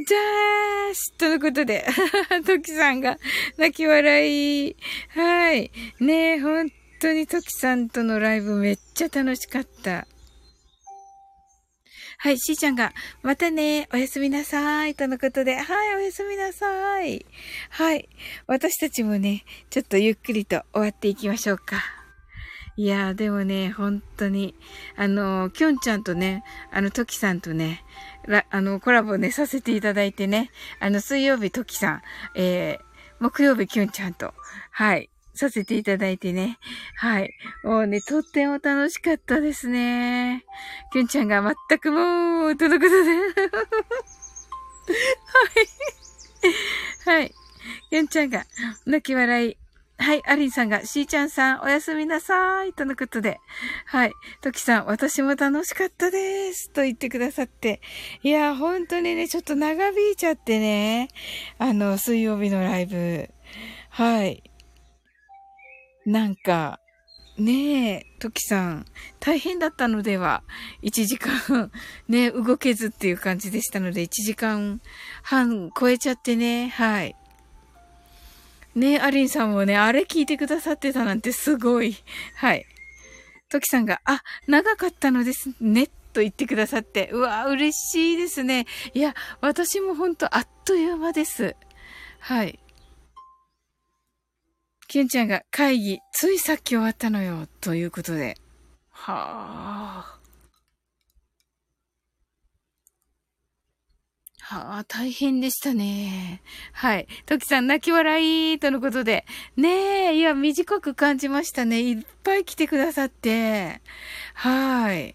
[0.91, 1.85] ーしとのことで、
[2.47, 3.19] トキさんが、
[3.59, 4.75] 泣き笑い。
[5.11, 5.71] はい。
[6.01, 6.71] ねえ、ほん
[7.03, 10.07] 当にトキさんとのライブめっちゃ楽しかった。
[12.21, 12.93] はい、しーちゃんが、
[13.23, 14.97] またね、おやすみなさい。
[14.97, 17.25] とのことで、はい、おやすみなさい。
[17.71, 18.09] はい。
[18.49, 21.77] 私たちもね、ちょっとゆっくりと終わっていきましょうか。
[22.77, 24.57] いやー、でもね、本当に、
[24.97, 26.43] あの、きょんちゃんとね、
[26.73, 27.85] あの、ときさんとね、
[28.51, 30.51] あの、コラボね、させていただいてね、
[30.81, 32.03] あの、水曜日ときさん、
[32.35, 32.85] えー、
[33.21, 34.35] 木曜日きゅんちゃんと、
[34.73, 35.09] はい、
[35.39, 36.59] させていただいてね。
[36.97, 37.33] はい。
[37.65, 40.45] もうね、とっても楽しかったですね。
[40.93, 43.11] きゅんちゃんが全くもう、とのことで。
[47.07, 47.21] はい。
[47.21, 47.33] はい。
[47.91, 48.45] きゅんちゃんが
[48.85, 49.57] 泣き笑い。
[50.01, 52.73] はい、アリンさんが、しーちゃんさん、おやすみなさい。
[52.73, 53.41] とのことで。
[53.85, 54.13] はい。
[54.43, 56.71] トキさん、私も楽しかったです。
[56.71, 57.81] と言ってくださって。
[58.23, 61.09] いや、本当にね、ちょっと長引いちゃってね。
[61.59, 63.29] あの、水曜日のライブ。
[63.91, 64.48] はい。
[66.09, 66.81] なんか、
[67.37, 68.87] ねえ、トキさん、
[69.21, 70.43] 大変だったのでは、
[70.83, 71.71] 1時間、
[72.09, 74.81] ね、動けずっていう感じでしたので、1時間
[75.23, 77.15] 半超えちゃってね、はい。
[78.75, 81.95] ねえ、アリンさんもね、あれ聞いてくださってたなんてすごい。
[82.37, 82.65] はい。
[83.51, 88.67] トキさんが、あ、長かったのですね、と言ってくださって、うわ、嬉しいですね。
[88.95, 91.55] いや、私もほんとあっという間です。
[92.19, 92.59] はい。
[94.89, 98.39] ケンちゃんが会議、ついさっき終わったのよ、ということで。
[98.89, 100.19] はあ。
[104.41, 106.41] はあ、大変でしたね。
[106.73, 107.07] はい。
[107.27, 109.27] トキさん、泣き笑い、とのことで。
[109.59, 111.83] ねえ、いや、短く感じましたね。
[111.83, 113.83] いっぱい来てくださって。
[114.33, 115.15] はい。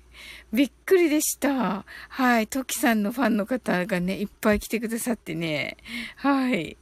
[0.53, 1.83] びっくりでした。
[2.09, 2.45] はい。
[2.45, 5.77] トキさんのファンの方がね、いっぱい来てくださってね。
[6.17, 6.77] はい。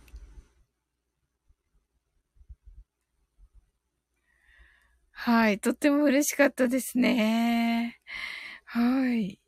[5.24, 5.60] はい。
[5.60, 8.00] とっても嬉しかったですね。
[8.66, 9.40] はい。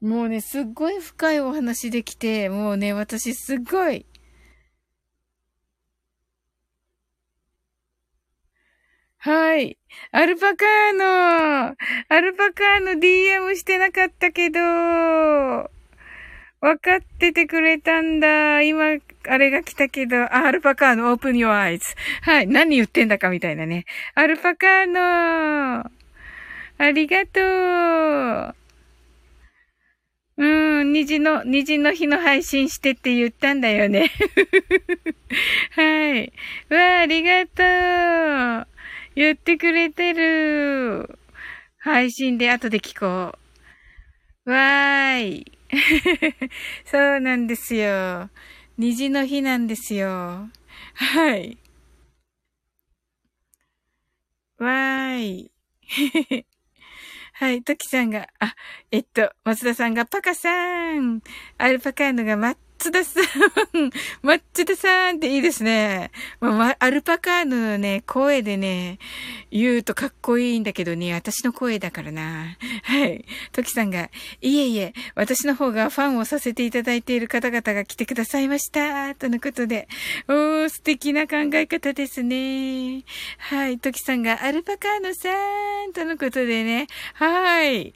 [0.00, 4.04] もうね、すっごい深いお話できて、もうね、私すっごい、
[9.18, 9.78] はい。
[10.12, 11.76] アルパカーノ、
[12.08, 14.60] アルパカーノ DM してなかったけど、
[16.60, 18.62] 分かっててくれたんだ。
[18.62, 18.98] 今、
[19.28, 21.80] あれが来たけど、アルパカーノ、オープン your eyes。
[22.22, 22.46] はい。
[22.48, 23.84] 何言ってんだかみたいなね。
[24.14, 25.90] アルパカーノ、
[26.78, 28.54] ありがとう。
[30.38, 34.10] うん、虹の、虹の日の配信してって言ったんだよね。
[35.74, 36.32] はい。
[36.70, 37.62] わあ、ありがと
[38.62, 38.66] う。
[39.16, 41.18] 言ってくれてる。
[41.78, 43.36] 配信で後で聞こ
[44.46, 44.50] う。
[44.50, 45.57] わーい。
[46.84, 48.30] そうなんですよ。
[48.78, 50.48] 虹の日なんですよ。
[50.94, 51.58] はい。
[54.58, 55.50] わーい。
[57.34, 58.54] はい、トキさんが、あ、
[58.90, 60.50] えっと、松田さんがパカさ
[60.94, 61.22] ん、
[61.58, 63.90] アルパカーノが待って松田 さん、
[64.22, 66.12] 松田さんっていいですね。
[66.38, 69.00] まあ、アルパカーノのね、声でね、
[69.50, 72.56] 言うとかっこいいんだけどね、私の声だからな。
[72.84, 73.24] はい。
[73.50, 74.10] トキさんが、
[74.40, 79.16] いえいえ、私の方がファンをさせていただいている方々が来てくださいました。
[79.16, 79.88] とのことで。
[80.28, 83.02] おー、素敵な考え方ですね。
[83.38, 83.80] はい。
[83.80, 85.30] トキさんが、アルパカーノさ
[85.88, 86.86] んとのことでね。
[87.14, 87.92] はい。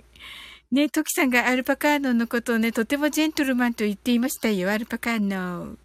[0.73, 5.77] ね、トキさんがアルパカーノのことをね、とてもジェントルマンと言っていましたよ、アルパカーノ。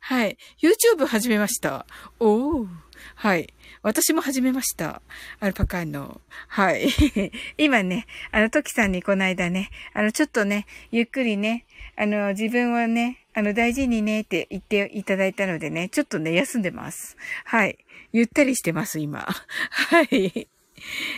[0.00, 0.36] はい。
[0.60, 1.86] YouTube 始めました。
[2.18, 2.66] おー。
[3.14, 3.54] はい。
[3.82, 5.00] 私も始めました。
[5.38, 6.20] アルパカーノ。
[6.48, 6.88] はい。
[7.56, 11.64] 今ね、あの、トキさんにこの間ね、あの、ちょっとね、ゆっくりね、
[11.96, 17.16] あの、自分をね、あの、大事にねって言っていただいたのでね、ちょっとね、休んでます。
[17.44, 17.78] はい。
[18.12, 19.20] ゆったりしてます、今。
[19.70, 20.48] はい。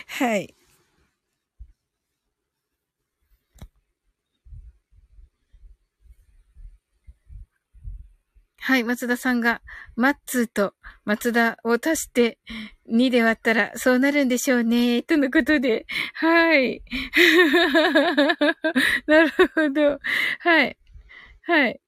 [0.07, 0.53] はい。
[8.67, 9.61] はい、松田さんが、
[9.95, 12.39] マッツーと松田を足して
[12.91, 15.85] 2で割ったらそうなるんでしょうね、とのことで。
[16.15, 16.81] はい。
[19.05, 19.99] なるほど。
[20.39, 20.75] はい。
[21.43, 21.79] はい。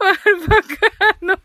[0.00, 0.66] ワルバカ
[1.24, 1.38] の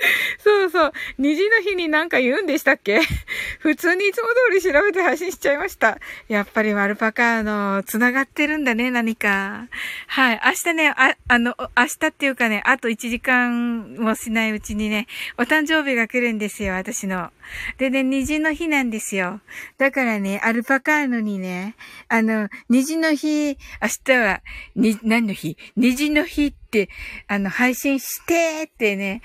[0.38, 0.92] そうそう。
[1.18, 3.00] 虹の日になんか言うんでしたっけ？
[3.60, 5.98] 普通にいつも通り調べて配信しちゃいました。
[6.28, 9.68] やっぱりワルパカーの、繋がってるんだね、何か。
[10.06, 10.40] はい。
[10.44, 15.06] 明日ね、あ、あの、明日っていうかね、あと1時間もしないうちにね、
[15.38, 17.30] お誕生日が来るんですよ、私の。
[17.78, 19.40] でね、虹の日なんですよ。
[19.78, 21.74] だからね、アルパカーノにね、
[22.08, 24.40] あの、虹の日、明日は、
[24.76, 25.56] に、何の日？
[25.76, 26.88] 虹の日って、
[27.26, 29.22] あの、配信してってね、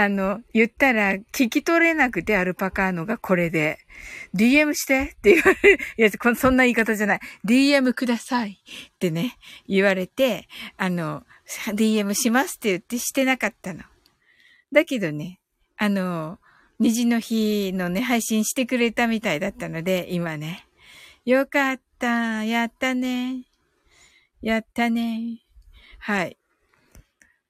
[0.00, 3.80] あの、言ったら聞き取れなくて、アルパカーノがこれで。
[4.32, 5.84] DM してって言われる。
[5.96, 7.20] いや、そんな言い方じゃない。
[7.44, 9.36] DM くださいってね、
[9.66, 10.46] 言われて、
[10.76, 11.24] あの、
[11.74, 13.80] DM しますって言ってしてなかったの。
[14.72, 15.40] だけどね、
[15.76, 16.38] あの、
[16.78, 20.64] 虹の日のね、配信してくれたみたいだったので、今ね。
[21.24, 22.44] よかった。
[22.44, 23.46] やったね。
[24.42, 25.40] やったね。
[25.98, 26.37] はい。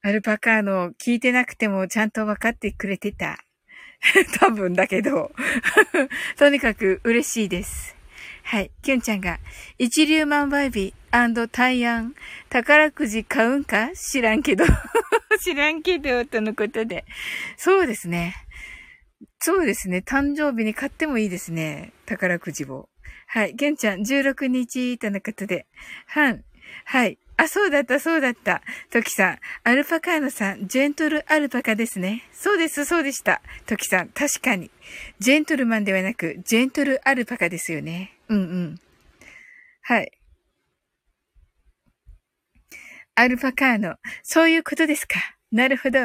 [0.03, 3.39] アルパカーノ聞いてなくてもちゃんと分かってくれてた。
[4.39, 5.33] 多分だけど。
[6.39, 7.97] とにかく嬉しいです。
[8.45, 8.71] はい。
[8.83, 9.41] キュンちゃんが、
[9.77, 10.95] 一粒万倍日
[11.51, 12.15] 大安、
[12.49, 13.91] 宝くじ買うんか？
[13.95, 14.65] 知らんけど。
[15.43, 17.05] 知らんけど、とのことで。
[17.57, 18.35] そうですね。
[19.41, 19.99] そうですね。
[19.99, 21.93] 誕生日に買ってもいいですね。
[22.07, 22.89] 宝くじを。
[23.27, 23.57] はい。
[23.57, 25.67] キュンちゃん、16日、とのことで。
[26.07, 26.45] はん。
[26.85, 27.19] はい。
[27.41, 28.63] あ、そうだった、そうだった。
[28.91, 32.25] トキさん、アルパカーノさん、ジェントルアルパカですね。
[32.33, 33.41] そうです、そうでした。
[33.65, 34.73] トキさん、確かに。
[35.21, 38.13] ジェントルマンではなく、ジェントルアルパカですよね。
[38.29, 38.81] うんうん。
[39.83, 40.11] はい。
[43.15, 45.15] アルパカーノ、そういうことですか。
[45.53, 46.01] なるほど。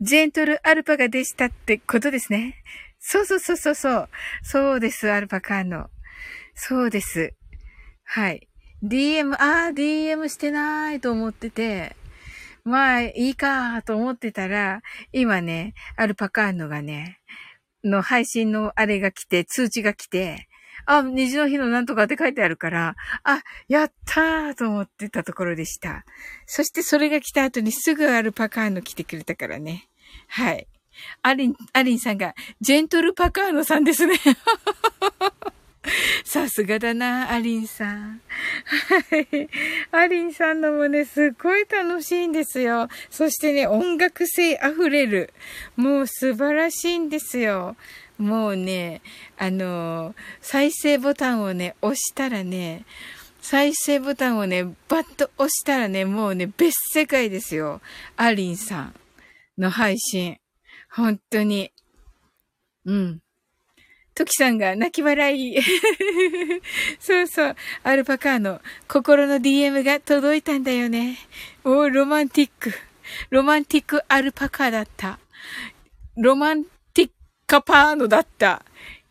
[0.00, 2.62] ジェントルアルパカでしたってことですね。
[2.98, 4.08] そうそうそうそうそう。
[4.42, 5.90] そうです、アルパカーノ。
[6.54, 7.34] そうです。
[8.04, 8.47] はい。
[8.82, 11.96] DM、ああ、DM してないと思ってて、
[12.64, 17.20] まあ、いいかと思ってたら、今ね、アルパカーノがね、
[17.82, 20.48] の配信のあれが来て、通知が来て、
[20.86, 26.04] あ、虹の日のなんとかって書いてあるから、あ、やったーと思ってたところでした。
[26.46, 29.88] そしてそれが来た後にすぐアルパカーノ来てくれたからね。
[30.28, 30.66] はい。
[31.22, 34.18] アリン、アリンさんが、ジェントルパカーノさんですね。
[36.24, 38.20] さすがだな、アリンさん。
[38.64, 39.48] はい。
[39.92, 42.88] アリンさんのもね、すっごい楽しいんですよ。
[43.10, 45.32] そしてね、音楽性溢れる。
[45.76, 47.76] もう素晴らしいんですよ。
[48.18, 49.00] もうね、
[49.36, 52.84] あの、再生ボタンをね、押したらね、
[53.40, 57.80] 再生ボタンをね、バッと押したらね、もうね、別世界ですよ。
[58.16, 58.94] アリンさん
[59.56, 60.38] の配信。
[60.90, 61.72] 本当に。
[62.84, 63.20] うん。
[64.18, 65.56] トキさんが泣き笑い。
[66.98, 67.56] そうそう。
[67.84, 71.18] アルパカーの心の DM が届いたんだよね。
[71.62, 72.72] おー、ロマンティック。
[73.30, 75.20] ロマンティックアルパカだった。
[76.16, 77.10] ロマンティッ
[77.46, 78.64] カパーノだった。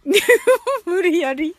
[0.86, 1.56] 無理やり。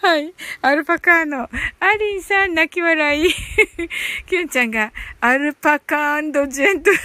[0.00, 0.32] はい。
[0.60, 1.50] アルパカーノ。
[1.80, 3.34] アリンさん泣き笑い。
[4.30, 6.96] キュンちゃんが、アルパカージェントル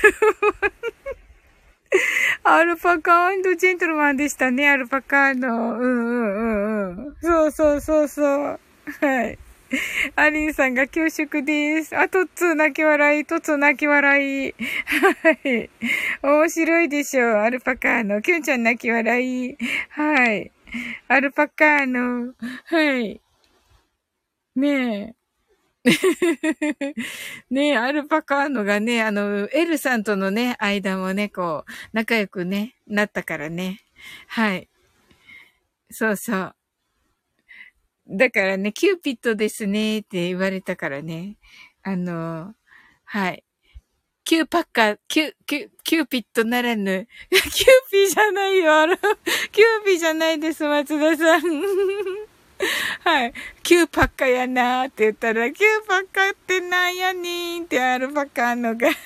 [2.43, 5.77] アルパカジェントルマンでしたね、アルパカの。
[5.77, 7.15] うんうんうんうん。
[7.21, 8.59] そうそうそうそう。
[9.01, 9.38] はい。
[10.15, 11.97] アリンさんが恐縮です。
[11.97, 14.53] あ、トッツー泣き笑い、トッツー泣き笑い。
[14.53, 15.69] はい。
[16.21, 17.33] 面白いでしょう。
[17.35, 18.21] アルパカーノ。
[18.21, 19.57] キュンちゃん泣き笑い。
[19.89, 20.51] はい。
[21.07, 22.33] アルパカーノ。
[22.65, 23.21] はい。
[24.55, 25.26] ねえ。
[27.49, 33.81] ねえ、アルパカーノがね、あの、エルさんとのね、間もね、こう、仲良くね、なったからね。
[34.27, 34.69] はい。
[35.89, 36.55] そうそう。
[38.09, 41.38] だからね、キューピッドですねって言われたからね。
[41.83, 42.53] あの、
[43.05, 43.43] はい。
[44.23, 47.07] キューパッカー、キュ、キュ、キューピッドならぬ。
[47.31, 47.51] キュー
[47.89, 48.97] ピーじゃないよ、
[49.51, 51.41] キューピーじゃないです、松田さん。
[53.03, 53.34] はい。
[53.63, 55.53] キューパッカやなーって言ったら、キュー
[55.88, 58.89] パッカってなんやねーってアルパカーノが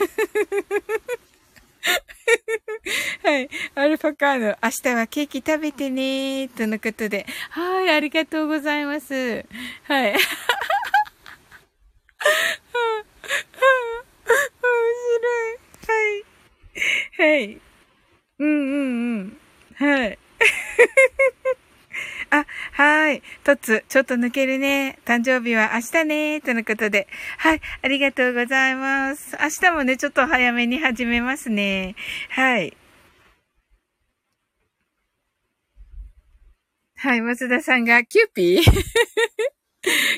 [3.23, 3.49] はい。
[3.75, 7.25] アルパカーノ、明日はケーキ食べてねー、とのことで。
[7.49, 9.13] はい、ありがとうございます。
[9.13, 10.13] はい。
[10.13, 10.19] 面
[15.17, 15.59] 白い。
[15.87, 16.23] はい。
[17.17, 17.61] はい。
[18.39, 19.37] うんうんうん。
[19.75, 20.17] はい。
[22.31, 23.21] あ、はい。
[23.43, 24.99] とつ、ちょっと抜けるね。
[25.05, 26.41] 誕生日は明日ね。
[26.41, 27.07] とのことで。
[27.37, 27.61] はい。
[27.81, 29.37] ありがとうございます。
[29.37, 31.95] 明日もね、ちょっと早めに始めますね。
[32.29, 32.77] はい。
[36.95, 37.21] はい。
[37.21, 38.63] 松田さんが、キューピー？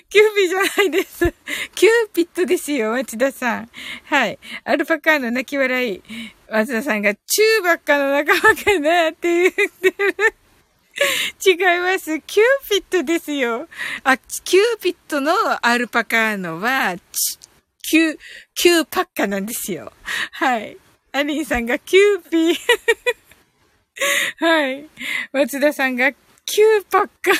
[0.09, 1.33] キューピーじゃないです。
[1.73, 3.69] キューピットですよ、松田さん。
[4.03, 4.37] はい。
[4.65, 6.03] アルパカーノ泣き笑い。
[6.51, 10.42] 松田さんが、チューバッカの仲間かなって言ってる。
[11.45, 12.19] 違います。
[12.21, 13.67] キューピットですよ。
[14.03, 15.33] あ、キューピットの
[15.65, 16.95] アルパカーノは、
[17.81, 18.17] キュー、
[18.55, 19.91] キューパッカなんですよ。
[20.31, 20.77] はい。
[21.11, 22.55] アリンさんがキューピー。
[24.37, 24.89] はい。
[25.31, 26.11] 松田さんが
[26.45, 27.31] キューパッカ。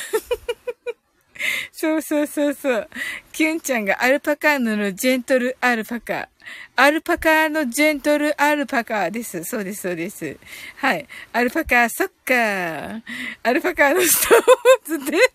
[1.71, 2.89] そうそうそうそう。
[3.31, 6.29] キュンちゃんがアルパカーノのジェントルアルパカ。
[6.75, 9.43] アルパカのジェントルアルパカです。
[9.43, 10.37] そうです、そうです。
[10.77, 11.07] はい。
[11.31, 13.01] アルパカ、そっか。
[13.43, 15.31] アルパカのスターウォーズ出れる。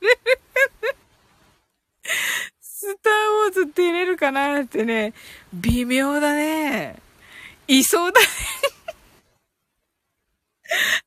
[2.60, 3.12] スター
[3.44, 5.12] ウォーズ出れるかなってね、
[5.52, 6.96] 微妙だね。
[7.66, 8.26] いそうだね。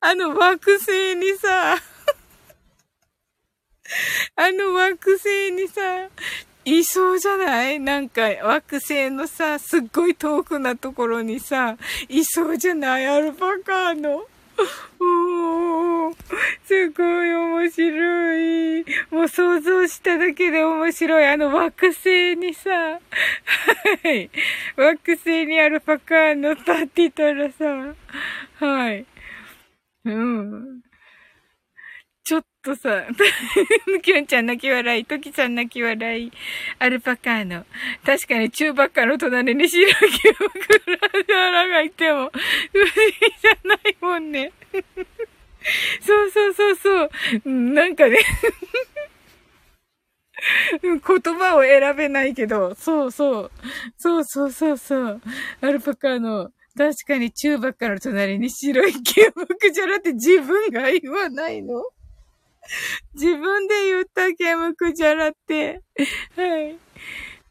[0.00, 1.78] あの惑星にさ、
[4.36, 6.08] あの惑星にさ、
[6.64, 7.80] いそうじゃない？
[7.80, 11.76] なんか惑星のさ、すっごい遠くなところにさ、
[12.08, 13.06] いそうじゃない？
[13.06, 14.26] アルパカーの？
[15.00, 16.16] おー、
[16.64, 18.84] すごい面白い。
[19.10, 21.26] もう想像しただけで面白い。
[21.26, 23.00] あの惑星にさ、は
[24.04, 24.30] い。
[24.76, 27.94] 惑星にアルパカーの立って言ったらさ、
[28.64, 29.06] はい。
[30.04, 30.82] うん。
[32.62, 33.06] とさ、
[34.02, 36.32] キュンちゃん泣き笑い、トキさん泣き笑い、
[36.78, 37.66] アルパカーノ。
[38.06, 42.30] 確かにチューバッカの隣に白木をクララがいても、
[42.72, 42.92] 不思議
[43.40, 44.52] じゃないもんね。
[46.00, 47.10] そうそうそうそう。
[47.50, 48.18] なんかね
[50.82, 53.50] 言葉を選べないけど、そうそう。
[53.96, 55.20] そうそうそうそう。
[55.60, 56.50] アルパカーノ。
[56.76, 61.82] 確かにチューバッカの隣に白いケムクジャラって自分が言わないの？
[63.14, 65.80] 自分で言ったケムクジャラって、
[66.36, 66.78] はい。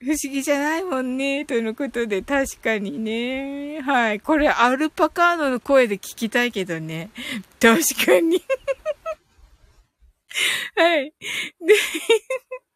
[0.03, 3.82] 不思議じゃないもんね、とのことで、確かにね。
[3.82, 4.20] はい。
[4.20, 7.12] これ、アルパカーノの声で聞きたいけどね。
[7.59, 8.41] 確かに。
[10.76, 11.14] はい。
[11.59, 11.76] で、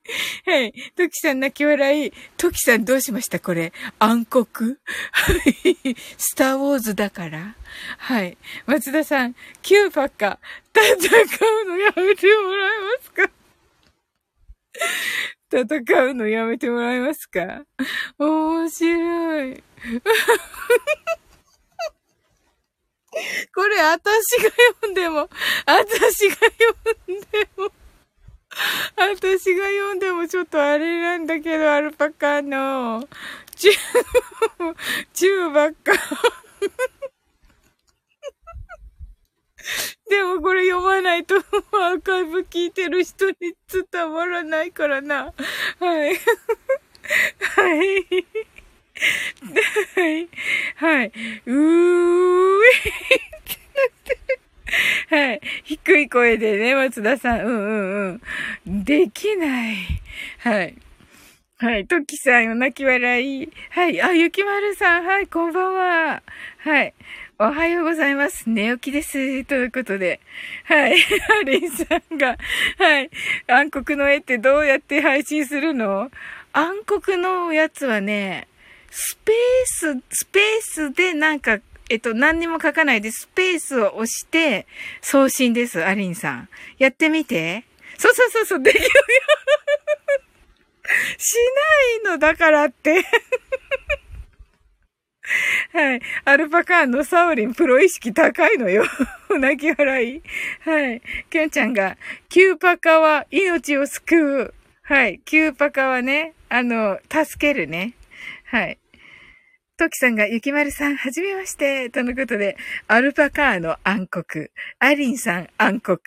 [0.45, 0.71] はい。
[0.95, 2.13] トキさん泣き笑い。
[2.37, 3.39] トキさんどうしました？
[3.39, 3.73] これ。
[3.99, 4.45] 暗黒？
[4.45, 5.95] はい。
[6.17, 7.55] スターウォーズだから？
[7.97, 8.37] はい。
[8.67, 10.39] 松田さん、キューパか。
[10.73, 10.93] 戦
[11.63, 13.31] うのやめてもらえますか？
[15.51, 17.63] 戦うのやめてもらえますか？
[18.19, 19.63] 面白い。
[23.55, 24.03] これ、私
[24.43, 24.49] が
[24.81, 25.29] 読んでも、
[25.65, 26.75] 私が読
[27.17, 27.71] んでも、
[28.95, 33.07] 私が読んでもちょっとあれなんだけど、アルパカの、
[33.55, 33.75] チュー、
[35.13, 35.93] チューばっか。
[40.09, 43.35] でもこれ読まないとアーカイブ聞いてる人に
[43.91, 45.33] 伝わらないからな。
[45.79, 46.15] はい。
[47.39, 48.25] はい。
[49.95, 50.29] はい。
[50.75, 51.11] はい。
[51.45, 52.61] うーい
[55.09, 55.41] はい。
[55.63, 57.41] 低い声でね、松田さん。
[57.41, 57.73] うんう
[58.11, 58.21] ん
[58.65, 58.83] うん。
[58.83, 59.75] できない。
[60.39, 60.75] はい。
[61.57, 61.87] はい。
[61.87, 63.49] トキさん、泣き笑い。
[63.69, 64.01] はい。
[64.01, 65.05] あ、ゆきまるさん。
[65.05, 65.27] はい。
[65.27, 66.23] こんばんは。
[66.57, 66.93] はい。
[67.37, 68.49] おはようございます。
[68.49, 69.43] 寝起きです。
[69.45, 70.19] ということで。
[70.65, 70.97] はい。
[70.99, 72.37] ハリンさんが、
[72.77, 73.09] はい。
[73.47, 76.11] 暗黒の絵ってどうやって配信するの？
[76.53, 78.47] 暗黒のやつはね、
[78.89, 79.35] スペー
[79.65, 81.59] ス、スペースでなんか
[81.89, 84.67] えっと、何にも書かないでスペースを押して
[85.01, 86.49] 送信です、アリンさん。
[86.77, 87.65] やってみて。
[87.97, 88.89] そうそうそうそう、できるよ。
[91.17, 91.35] し
[92.03, 93.03] ないのだからって
[95.73, 96.01] はい。
[96.23, 98.85] アルパカーのサウリンプロ意識高いのよ。
[99.39, 100.21] 泣き笑い。
[100.61, 101.01] はい。
[101.29, 101.97] キュンちゃんが、
[102.29, 104.53] キューパカは命を救う。
[104.83, 105.19] はい。
[105.25, 107.95] キューパカはね、あの、助けるね。
[108.45, 108.77] はい。
[109.77, 112.55] トキさんが、ゆきまるさん、はじめまして、とのことで、
[112.87, 114.47] アルパカーの暗黒、
[114.79, 115.99] アリンさん暗黒、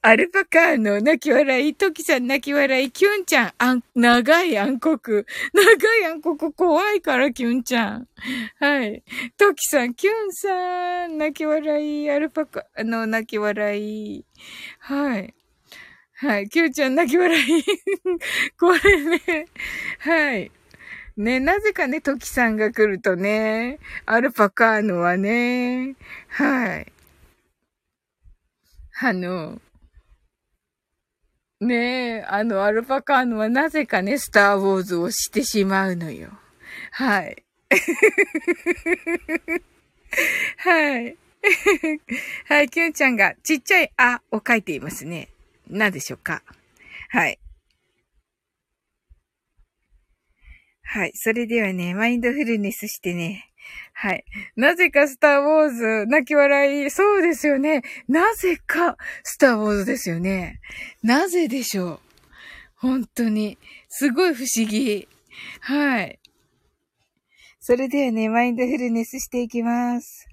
[0.00, 4.96] アルパカーの泣き笑い、トキさん泣き笑い、キュンちゃん、あん、長い暗黒、
[5.52, 8.08] 長い暗黒怖いから、キュンちゃん。
[8.58, 9.02] はい。
[9.36, 14.24] トキさん、キュンさん、泣き笑い、アルパカの泣き笑い。
[14.78, 15.34] はい。
[16.14, 16.48] はい。
[16.48, 17.64] キュンちゃん泣き笑い。
[18.58, 19.48] これね。
[19.98, 20.50] はい。
[21.16, 25.94] ね、なぜかね、トキさんが来るとね、アルパカーノはね、
[26.28, 26.92] はい。
[29.00, 29.60] あの、
[31.60, 36.30] ねえ、あの、アルパカーノはなぜかね、スターウォーズをしてしまうのよ。
[36.92, 37.44] はい。
[40.58, 41.16] はい。
[42.48, 45.28] はい、キュンちゃんがちっちゃいあを書いていますね。
[45.68, 46.42] 何でしょうか
[47.10, 47.38] はい。
[50.92, 51.12] はい。
[51.14, 53.50] それではね、マインドフルネスしてね。
[53.94, 54.26] はい。
[54.56, 56.90] なぜかスターウォーズ、泣き笑い。
[56.90, 57.80] そうですよね。
[58.08, 60.60] なぜかスターウォーズですよね。
[61.02, 62.00] なぜでしょう。
[62.76, 63.56] 本当に。
[63.88, 65.08] すごい不思議。
[65.62, 66.20] はい。
[67.58, 70.28] それではね、マインドフルネスしていきます。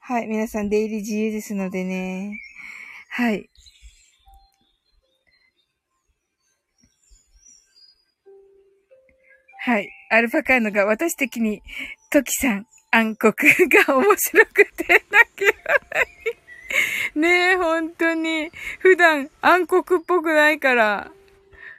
[0.00, 0.26] はい。
[0.26, 2.36] 皆さん出入り自由ですのでね。
[3.10, 3.48] はい。
[9.64, 9.88] はい。
[10.10, 11.62] アルパカーノが私的に、
[12.10, 13.32] トキさん、暗黒
[13.86, 15.54] が面白くて泣けない。
[17.14, 18.50] ねえ、本当に。
[18.80, 21.10] 普段暗黒っぽくないから。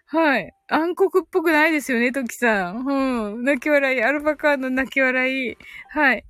[0.07, 0.51] はい。
[0.67, 2.87] 暗黒っぽくないですよね、トキさん。
[2.87, 3.43] うん。
[3.43, 4.01] 泣き笑い。
[4.01, 5.55] アルパカーの泣き笑い。
[5.89, 6.25] はい。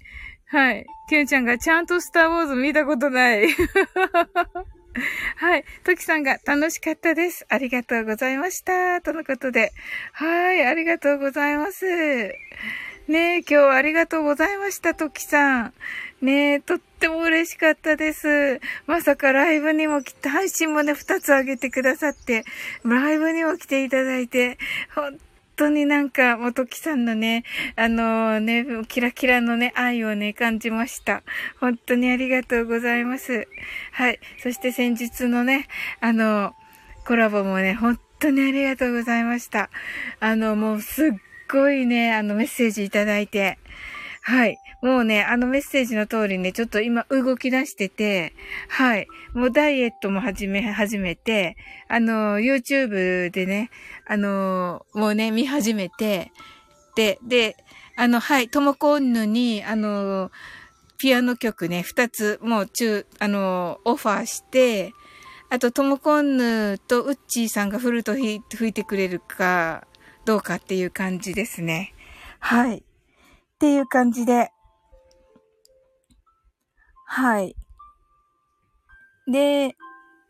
[0.48, 0.86] はい。
[1.08, 3.48] キュンちゃんがちゃんとスターウォーズ見たことない。
[5.38, 5.66] はい。
[5.84, 7.46] トキさんが楽しかったです。
[7.50, 9.02] ありがとうございました。
[9.02, 9.72] とのことで。
[10.14, 10.66] はい。
[10.66, 11.86] ありがとうございます。
[13.08, 15.74] ねえ、今日はありがとうございました、トキさん。
[16.22, 18.60] ねえ、とっても嬉しかったです。
[18.88, 22.46] まさかライブにも来て、配信もね、二つあげてくださって、
[22.84, 24.58] ライブにも来ていただいて、
[24.96, 25.20] 本
[25.56, 27.44] 当になんか、もときさんのね、
[27.76, 31.24] あのー、ね、キラキラのね、愛をね、感じました。
[31.60, 33.48] 本当にありがとうございます。
[33.92, 34.20] はい。
[34.42, 35.68] そして先日のね、
[36.02, 36.54] あのー、
[37.08, 39.70] コラボもね、本当にありがとうございました。
[40.20, 41.10] あの、もうすっ
[41.52, 43.58] ごいね、あのメッセージいただいて、
[44.22, 44.58] はい。
[44.86, 48.36] もうね、あのメッセージの通りね、ちょっと今動き出してて、
[48.70, 49.08] はい。
[49.34, 51.58] もうダイエットも始め、始めて、
[51.88, 53.72] あの、YouTube でね、
[54.06, 56.32] あの、もうね、見始めて、
[56.96, 57.58] で、で、
[57.96, 60.30] あの、はい、ともこんぬに、あの、
[61.00, 64.94] ピアノ曲ね、二つ、もう中、あの、オファーして、
[65.50, 69.88] あと、ともこんぬとウッチーさんがフルート吹いてくれるか、
[70.26, 71.96] どうかっていう感じですね。
[72.38, 72.78] はい。
[72.78, 72.82] っ
[73.58, 74.52] ていう感じで。
[77.06, 77.56] はい。
[79.32, 79.76] で、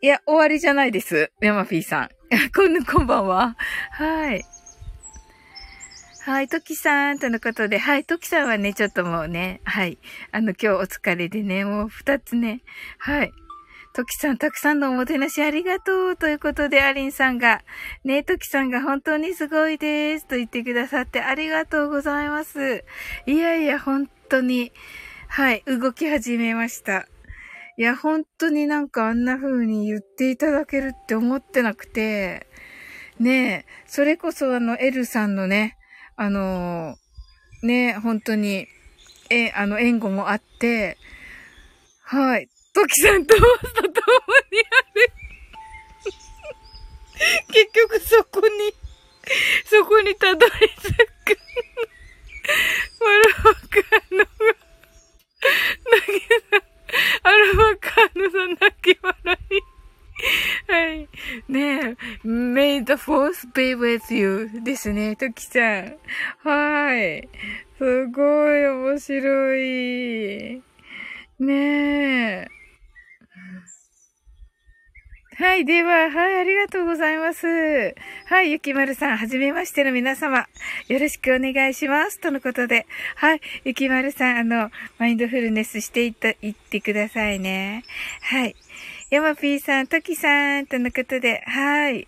[0.02, 1.32] いや、終わりじゃないです。
[1.42, 2.10] ヤマピーさん。
[2.54, 3.56] こん、こんばんは。
[3.92, 4.46] はい。
[6.26, 9.98] はい、トキさん、とのことで、はい、トキさんはね、ちょっともうね、はい、
[10.32, 12.62] あの、今日お疲れでね、もう二つね、
[12.98, 13.32] はい、
[13.94, 17.62] トキさん、たくさんのおもてなしありがとうということで、アリンさんが、
[18.04, 22.84] ね、トキさんが本当にすごいですと言ってくださってありがとうございます。
[23.26, 24.74] いやいや、本当に、
[25.28, 27.08] はい、動き始めました。
[27.78, 32.48] いや、本当になんかあんな風に言っていただけるって思ってなくて、
[33.20, 35.78] ねえ、それこそあの、エルさんのね、
[36.16, 36.96] あの
[37.64, 38.68] ねえ、本当に、
[39.30, 40.98] え、あの、援護もあって、
[42.02, 42.48] はい。
[42.74, 43.94] トキさんとホストともに
[44.62, 45.12] ある。
[47.52, 48.74] 結局そこに、
[49.66, 50.96] そこにたどり着
[51.26, 51.38] く。
[53.02, 54.65] マルバカーノが、泣き
[57.24, 59.76] アルバカーヌさん泣き笑い。
[60.72, 61.10] はい。
[61.50, 65.98] ねえ、May the force be with you ですね、トキさん。
[66.44, 67.28] はい。
[67.78, 70.64] すごい面白い。
[71.40, 72.48] ねえ。
[75.38, 75.66] はい。
[75.66, 76.40] では、はい。
[76.40, 77.46] ありがとうございます。
[78.26, 78.52] はい。
[78.52, 80.48] ゆきまるさん、はじめましての皆様、
[80.88, 82.22] よろしくお願いします。
[82.22, 82.88] とのことで。
[83.18, 83.42] はい。
[83.66, 87.84] ゆきまるさん、あの、マインドフルネスしていった、いってくださいね。
[88.22, 88.56] はい。
[89.10, 91.44] やまぴーさん、ときさん、とのことで。
[91.46, 92.08] はい。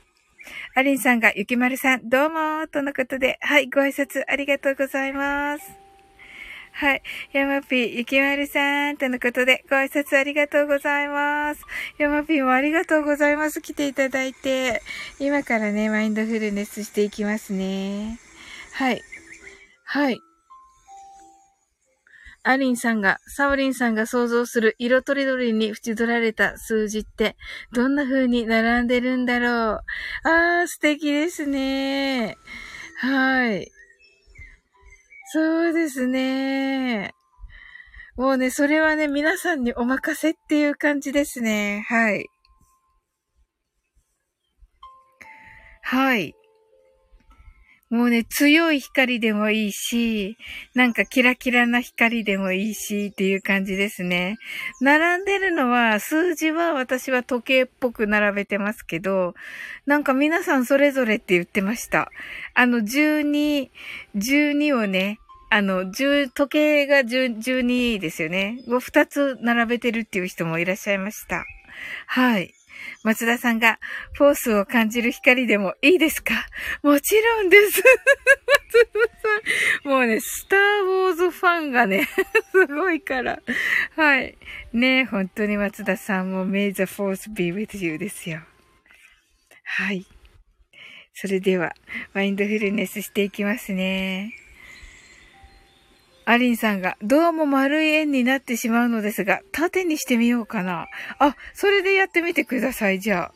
[0.75, 3.39] アリンさんが、ゆきまるさん、どうもとのことで。
[3.41, 3.69] はい。
[3.69, 5.86] ご挨拶ありがとうございます。
[6.79, 7.01] はい。
[7.33, 11.61] ヤマピー、ゆきまるさん、とのことで、ご挨拶ありがとうございます。
[11.97, 13.61] ヤマピーもありがとうございます。
[13.61, 14.83] 来ていただいて。
[15.17, 18.19] 今からね、マインドフルネスしていきますね。
[18.73, 19.01] はい。
[19.85, 20.19] はい。
[22.43, 27.37] アリンさんが、サオリンさんが想像する色とりどりに縁取られた数字って、
[27.73, 29.49] どんな風に並んでるんだろう。
[30.25, 32.37] あー、素敵ですね。
[32.97, 33.71] はい。
[35.29, 37.11] そうですね。
[38.15, 41.83] もうね、それはね、皆さんにお任せっていう感じですね。
[41.87, 42.27] はい。
[45.83, 46.33] はい。
[47.89, 50.37] もうね、強い光でもいいし、
[50.75, 54.37] なんかキラキラな光でもいいしっていう感じですね。
[54.81, 59.35] 並んでるのは、数字は私は時計っぽく並べてますけど、
[59.85, 62.11] なんか皆さんそれぞれって言ってました。
[62.55, 63.69] あの、12、
[64.15, 65.19] 12をね、
[65.49, 68.59] あの、10、時計が10 12ですよね。
[68.67, 71.45] を2つ並べてるっていう人もいらっしゃいました。
[72.07, 72.56] はい。
[73.03, 73.79] 松田さんが、
[74.13, 76.33] フォースを感じる光でもいいですか？
[76.83, 77.81] もちろんです。
[78.73, 78.99] 松田
[79.83, 79.89] さん。
[79.89, 82.07] もうね、スターウォーズファンがね、
[82.51, 83.39] すごいから。
[83.95, 84.37] はい。
[84.73, 88.41] ね本当に松田さんも May the force be with you ですよ。
[89.63, 90.05] はい。
[91.13, 91.73] それでは、
[92.13, 94.33] マインドフルネスしていきますね。
[96.29, 100.87] アリンさんが、どうも丸い円になってしまうのですが、縦にしてみようかな。
[101.19, 103.33] あ、それでやってみてください、じゃあ。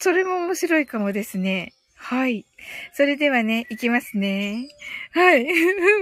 [0.00, 1.74] それも面白いかもですね。
[1.94, 2.44] はい。
[2.92, 4.66] それではね、いきますね。
[5.12, 5.44] はい。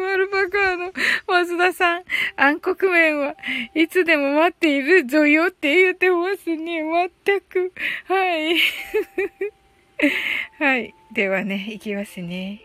[0.01, 0.93] マルパカーの
[1.27, 2.05] 松田さん、
[2.37, 3.37] 暗黒面は
[3.75, 6.83] いつでも待っているぞよって言ってますね。
[7.27, 7.75] 全く。
[8.07, 8.57] はい。
[10.59, 10.95] はい。
[11.13, 12.63] ではね、いきますね。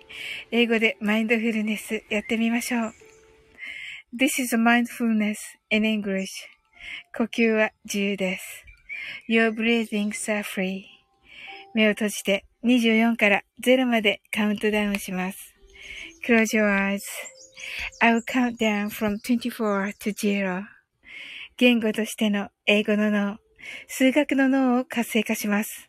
[0.51, 3.06] 英語でマインドフルネスやってみましょう。
[4.14, 5.38] This is mindfulness
[5.70, 6.28] in English.
[7.16, 8.64] 呼吸は自由です。
[9.28, 10.84] Your breathings are free.
[11.74, 15.54] 目を閉じて24から0までカウントダウンします。
[16.26, 20.64] Close your eyes.I will count down from 24 to 0.
[21.56, 23.38] 言語としての英語の脳、
[23.88, 25.88] 数学の脳を活性化します。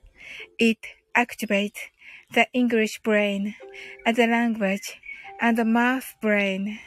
[0.59, 0.79] It
[1.15, 1.73] activates
[2.33, 3.53] the English brain,
[4.05, 4.79] as the language,
[5.39, 6.86] and the math brain.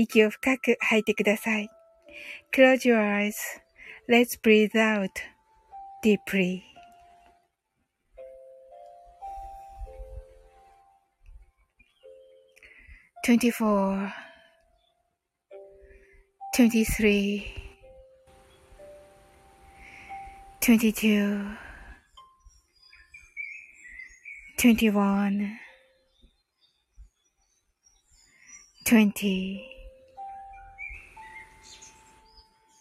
[0.00, 1.68] 息を深く吐いてください。
[2.54, 5.10] Close your eyes.Let's breathe out
[6.02, 6.76] deeply.
[13.26, 14.12] 24
[16.54, 17.44] 23
[20.60, 21.56] 22
[24.56, 25.58] 21
[28.84, 29.60] 20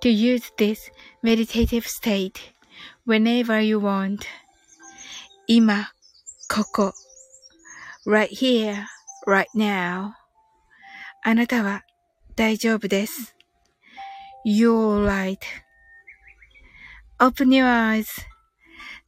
[0.00, 0.90] to use this
[1.22, 2.52] meditative state
[3.06, 4.26] whenever you want.
[5.46, 5.92] 今、
[6.48, 6.94] ここ。
[8.06, 8.86] right here,
[9.26, 10.12] right now.
[11.22, 11.84] あなたは
[12.34, 13.36] 大丈夫です。
[14.44, 15.06] You're
[17.18, 17.64] right.Open your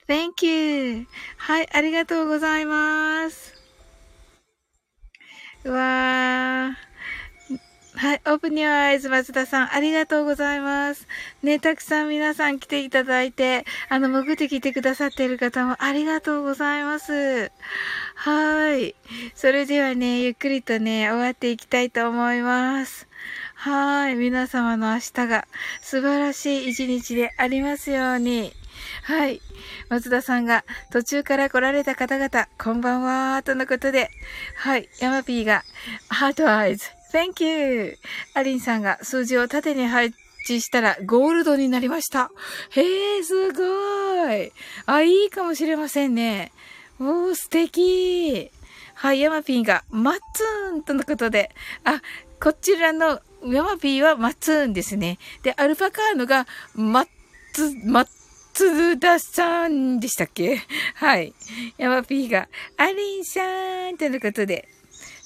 [0.07, 1.07] eyes.Thank you.
[1.39, 3.55] はい、ありがとうございます。
[5.65, 6.88] うわー。
[8.00, 8.22] はい。
[8.24, 11.06] Open Your Eyes 松田さん、ありがとうございます。
[11.44, 17.52] ね、たくさん皆さん来ていただいて、あの、潜ってきてくださっている方もありがとうございます。
[18.16, 18.96] はい。
[19.36, 23.10] それではね、ゆっくりとね、終わっていきたいと思います。
[23.56, 24.16] はい。
[24.16, 25.46] 皆様の明日が
[25.82, 28.54] 素晴らしい一日でありますように。
[29.04, 29.42] はい。
[29.90, 30.64] 松田さんが
[30.94, 34.10] 途中から来られた方々、こんばんは、とのことで。
[34.56, 34.88] はい。
[35.02, 35.66] ヤマピーが、
[36.08, 36.99] heart eyes。
[37.12, 37.98] Thank you!
[38.36, 40.14] アリンさんが数字を縦に配
[40.46, 42.32] 置したらゴールドになりました。
[42.72, 43.64] へえ、すご
[44.32, 44.52] い。
[44.86, 46.52] あ、いいかもしれませんね。
[47.00, 48.52] おー、素敵。
[48.94, 51.52] はい、ヤマピーが、マッツーンとのことで、
[51.84, 52.02] あ、
[52.40, 55.18] こちらのヤマピーはマッツーンですね。
[55.42, 56.46] で、アルパカーノが、
[56.76, 57.08] マッ
[57.54, 58.08] ツ、マッ
[58.54, 60.62] ツダさんでしたっけ？
[60.96, 61.34] はい。
[61.78, 63.42] ヤマピーが、アリンさ
[63.90, 64.68] んとのことで、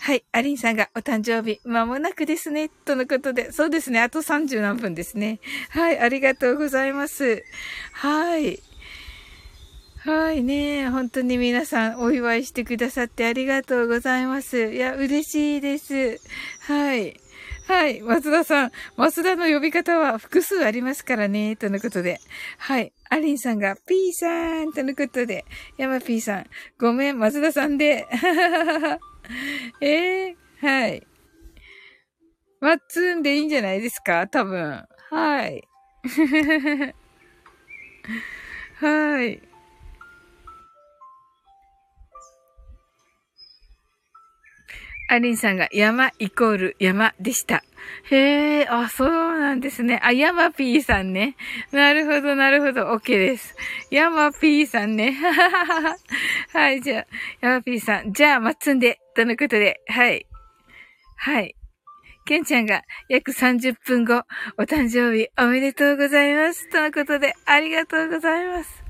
[0.03, 0.25] はい。
[0.33, 2.67] アリンさんがお誕生日、間もなくですね。
[2.67, 3.53] とのことで。
[3.53, 4.01] そうですね。
[4.01, 5.39] あと30何分ですね。
[5.69, 5.97] はい。
[5.97, 7.41] ありがとうございます。
[7.93, 8.59] はい。
[9.99, 10.89] はいね。
[10.89, 14.73] 本当に皆さんお祝いしてくださってありがとうございます。
[14.73, 16.19] いや、嬉しいです。
[16.67, 17.17] はい。
[17.69, 18.01] はい。
[18.01, 18.71] 松田さん。
[18.97, 21.55] 松田の呼び方は複数ありますからね。
[21.55, 22.19] とのことで。
[22.57, 22.91] はい。
[23.09, 24.73] アリンさんが、ピーさん。
[24.73, 25.45] とのことで。
[25.77, 26.45] 山ピーさん。
[26.77, 28.05] ごめん、松田さんで。
[28.11, 29.12] はははは
[29.81, 29.85] え
[30.29, 31.07] えー、はい。
[32.61, 34.27] ワッツンでいいんじゃないですか？
[34.27, 34.85] 多分。
[35.09, 35.67] はい。
[38.79, 39.41] はい。
[45.09, 47.63] アリンさんが山イコール山でした。
[48.09, 49.99] へえ、あ、そうなんですね。
[50.01, 51.35] あ、ヤマピーさんね。
[51.71, 52.87] なるほど、なるほど。
[52.93, 53.55] OK です。
[53.91, 55.15] ヤマピーさんね。
[56.53, 57.05] はい、じゃあ、
[57.41, 58.13] ヤマピーさん。
[58.13, 58.99] じゃあ、まっつんで。
[59.15, 60.27] とのことで、はい。
[61.15, 61.55] はい。
[62.25, 64.21] ケンちゃんが約30分後、
[64.59, 66.69] お誕生日おめでとうございます。
[66.69, 68.83] とのことで、ありがとうございます。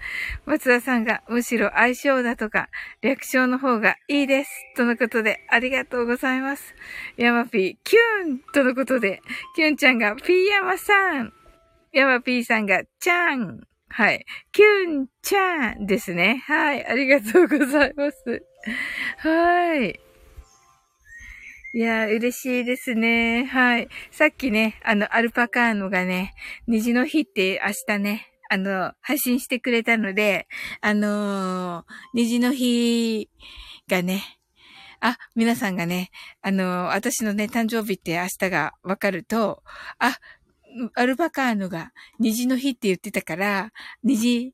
[0.46, 2.68] 松田さんがむしろ相性だとか、
[3.02, 4.52] 略称の方がいいです。
[4.76, 6.76] とのことで、ありがとうございます。
[7.16, 9.22] ヤマピー、キュンとのことで、
[9.56, 11.32] キュンちゃんがピーヤマさん。
[11.94, 13.62] ヤマピーさんがチャン。
[13.96, 14.26] はい。
[14.52, 16.44] キュンちゃんですね。
[16.48, 16.84] はい。
[16.84, 18.44] ありがとうございます。
[19.20, 20.00] はい。
[21.76, 23.46] いや、嬉しいですね。
[23.46, 23.88] はい。
[24.10, 26.34] さっきね、あの、アルパカーノがね、
[26.66, 30.48] 虹の日って明日ね、あの、配信してくれたので、
[30.82, 33.30] あのー、虹の日
[33.88, 34.24] がね、
[35.02, 36.10] あ、皆さんがね、
[36.42, 39.62] あのー、私のね、誕生日って明日がわかると、
[40.00, 40.18] あ、
[40.96, 43.72] アルパカーノが虹の日って言ってたから、
[44.04, 44.54] 虹、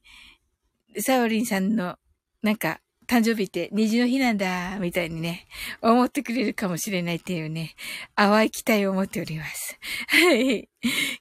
[0.99, 1.97] サオリンさんの、
[2.41, 5.47] なんか、誕生日って虹の日なんだ、みたいにね、
[5.81, 7.73] 思ってくれるかもしれないっていうね、
[8.15, 9.79] 淡い期待を持っております。
[10.07, 10.69] はい。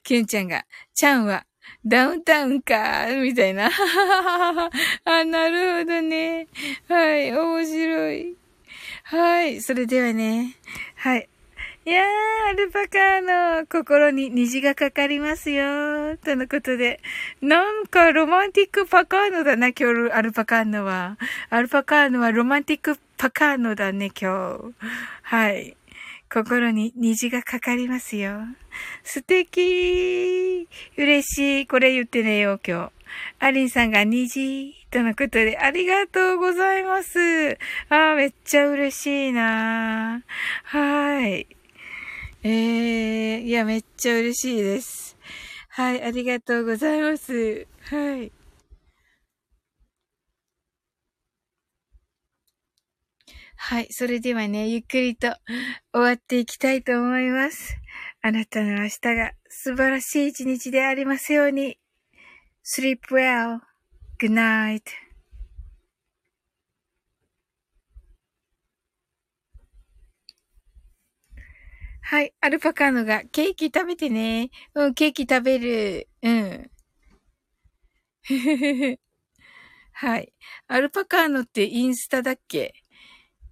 [0.03, 1.45] ケンちゃんが、ちゃんは、
[1.83, 3.71] ダウンタウンか、みたいな。
[5.03, 6.47] あ、なるほどね。
[6.87, 8.35] はい、面白い。
[9.03, 10.55] はい、それではね、
[10.95, 11.27] はい。
[11.89, 12.05] いやー、
[12.51, 16.17] アルパカの心に虹がかかりますよ。
[16.17, 17.01] とのことで。
[17.41, 21.17] なんかロマンティックパカーノだな、今日、アルパカーノは。
[21.49, 24.75] アルパカーノはロマンティックパカーノだね、今日。
[25.23, 25.75] はい。
[26.31, 28.37] 心に虹がかかりますよ。
[29.03, 31.65] 素敵嬉しい。
[31.65, 32.91] これ言ってねよ、今
[33.39, 33.43] 日。
[33.43, 37.57] アリンさんが虹とのことでありがとうございます。
[37.89, 40.21] ああ、めっちゃ嬉しいな
[40.65, 41.47] はい。
[42.43, 45.17] ええー、いや、めっちゃ嬉しいです。
[45.69, 47.67] はい、ありがとうございます。
[47.81, 48.31] はい。
[53.57, 53.87] はい。
[53.91, 55.35] それではね、ゆっくりと
[55.93, 57.75] 終わっていきたいと思います。
[58.21, 61.77] あなたの明日が素晴らしい一日でありますように。
[62.63, 63.59] sleep well.
[64.17, 65.08] Good night.
[72.09, 72.33] はい。
[72.41, 74.49] アルパカーノが、ケーキ食べてね。
[74.73, 76.07] うん、ケーキ食べる。
[76.23, 76.71] うん。
[79.93, 80.33] はい。
[80.67, 82.73] アルパカーノってインスタだっけ？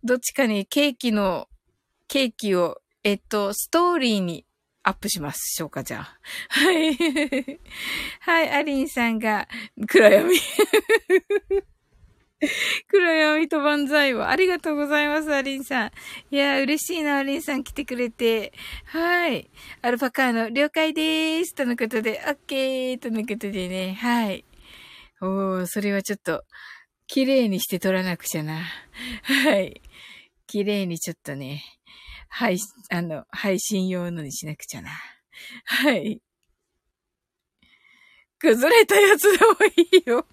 [0.03, 1.47] どっちかにケーキの、
[2.07, 4.47] ケーキを、えっと、ストーリーに
[4.81, 6.19] アップしましょうか、じゃあ。
[6.49, 6.95] はい。
[8.21, 9.47] はい、アリンさんが、
[9.87, 10.35] 暗闇。
[12.87, 14.27] 黒闇と万歳を。
[14.27, 15.91] ありがとうございます、アリンさん。
[16.29, 18.53] いや、嬉しいな、アリンさん来てくれて。
[18.85, 19.49] はい。
[19.81, 21.55] アルパカーの了解でーす。
[21.55, 22.99] とのことで、オッケー。
[22.99, 23.93] とのことでね。
[23.95, 24.45] はい。
[25.21, 26.43] おー、それはちょっと、
[27.07, 28.61] 綺麗にして撮らなくちゃな。
[29.23, 29.81] はい。
[30.45, 31.63] 綺麗にちょっとね、
[32.29, 32.59] 配、
[32.89, 34.91] あの、配信用のにしなくちゃな。
[35.65, 36.21] はい。
[38.39, 40.27] 崩れたやつでもいいよ。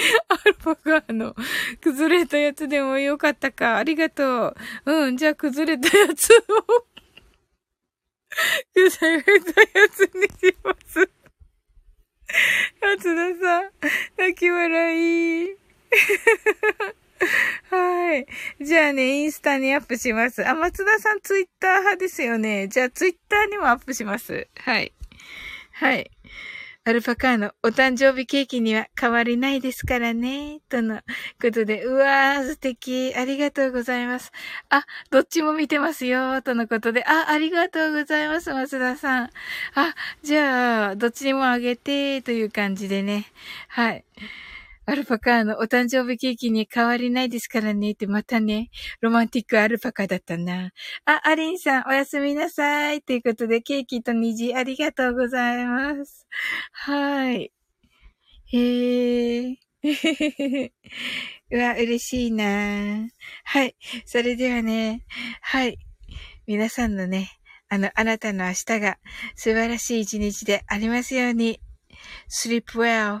[0.28, 1.34] アルパカの
[1.80, 3.76] 崩れたやつでもよかったか。
[3.76, 4.54] ありがと
[4.86, 4.92] う。
[4.92, 6.86] うん、じゃあ崩れたやつを
[8.74, 11.10] 崩れたやつにします。
[12.80, 13.70] 松田さん、
[14.16, 15.56] 泣き笑い。
[17.70, 18.26] はい。
[18.60, 20.46] じゃあね、インスタにアップします。
[20.48, 22.68] あ、松田さんツイッター派ですよね。
[22.68, 24.48] じゃあツイッターにもアップします。
[24.56, 24.92] はい。
[25.72, 26.10] はい。
[26.84, 30.60] アルパカーのお誕生日ケーキには変わりないですからね。
[30.70, 31.02] との
[31.40, 33.14] ことで、うわー、素敵。
[33.14, 34.32] ありがとうございます。
[34.70, 36.40] あ、どっちも見てますよ。
[36.40, 39.30] とのことで、あ、ありがとうございます、松田さん。
[39.74, 43.26] あ、じゃあ、どっちにもあげて、という感じでね。
[43.68, 44.04] はい。
[44.90, 50.72] アルパカのお誕生日ケーキに変わりないですからねってまたね、ロマンティックアルパカだったな。
[51.04, 53.00] あ、アリンさんおやすみなさい。
[53.00, 56.26] ということで、ケーキと虹ありがとうございます。
[56.72, 57.52] はい。
[58.46, 59.58] へえ。
[61.52, 63.06] うわ、嬉しいな
[63.44, 63.76] はい。
[64.06, 65.04] それではね、
[65.40, 65.78] はい。
[66.48, 67.30] 皆さんのね、
[67.68, 68.98] あの、あなたの明日が
[69.36, 71.60] 素晴らしい一日でありますように。
[72.28, 73.20] sleep well.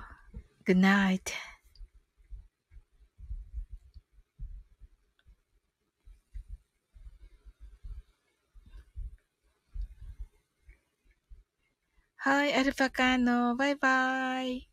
[0.66, 1.49] Good night.
[12.22, 14.69] はい、アルパカーノ、バイバイ。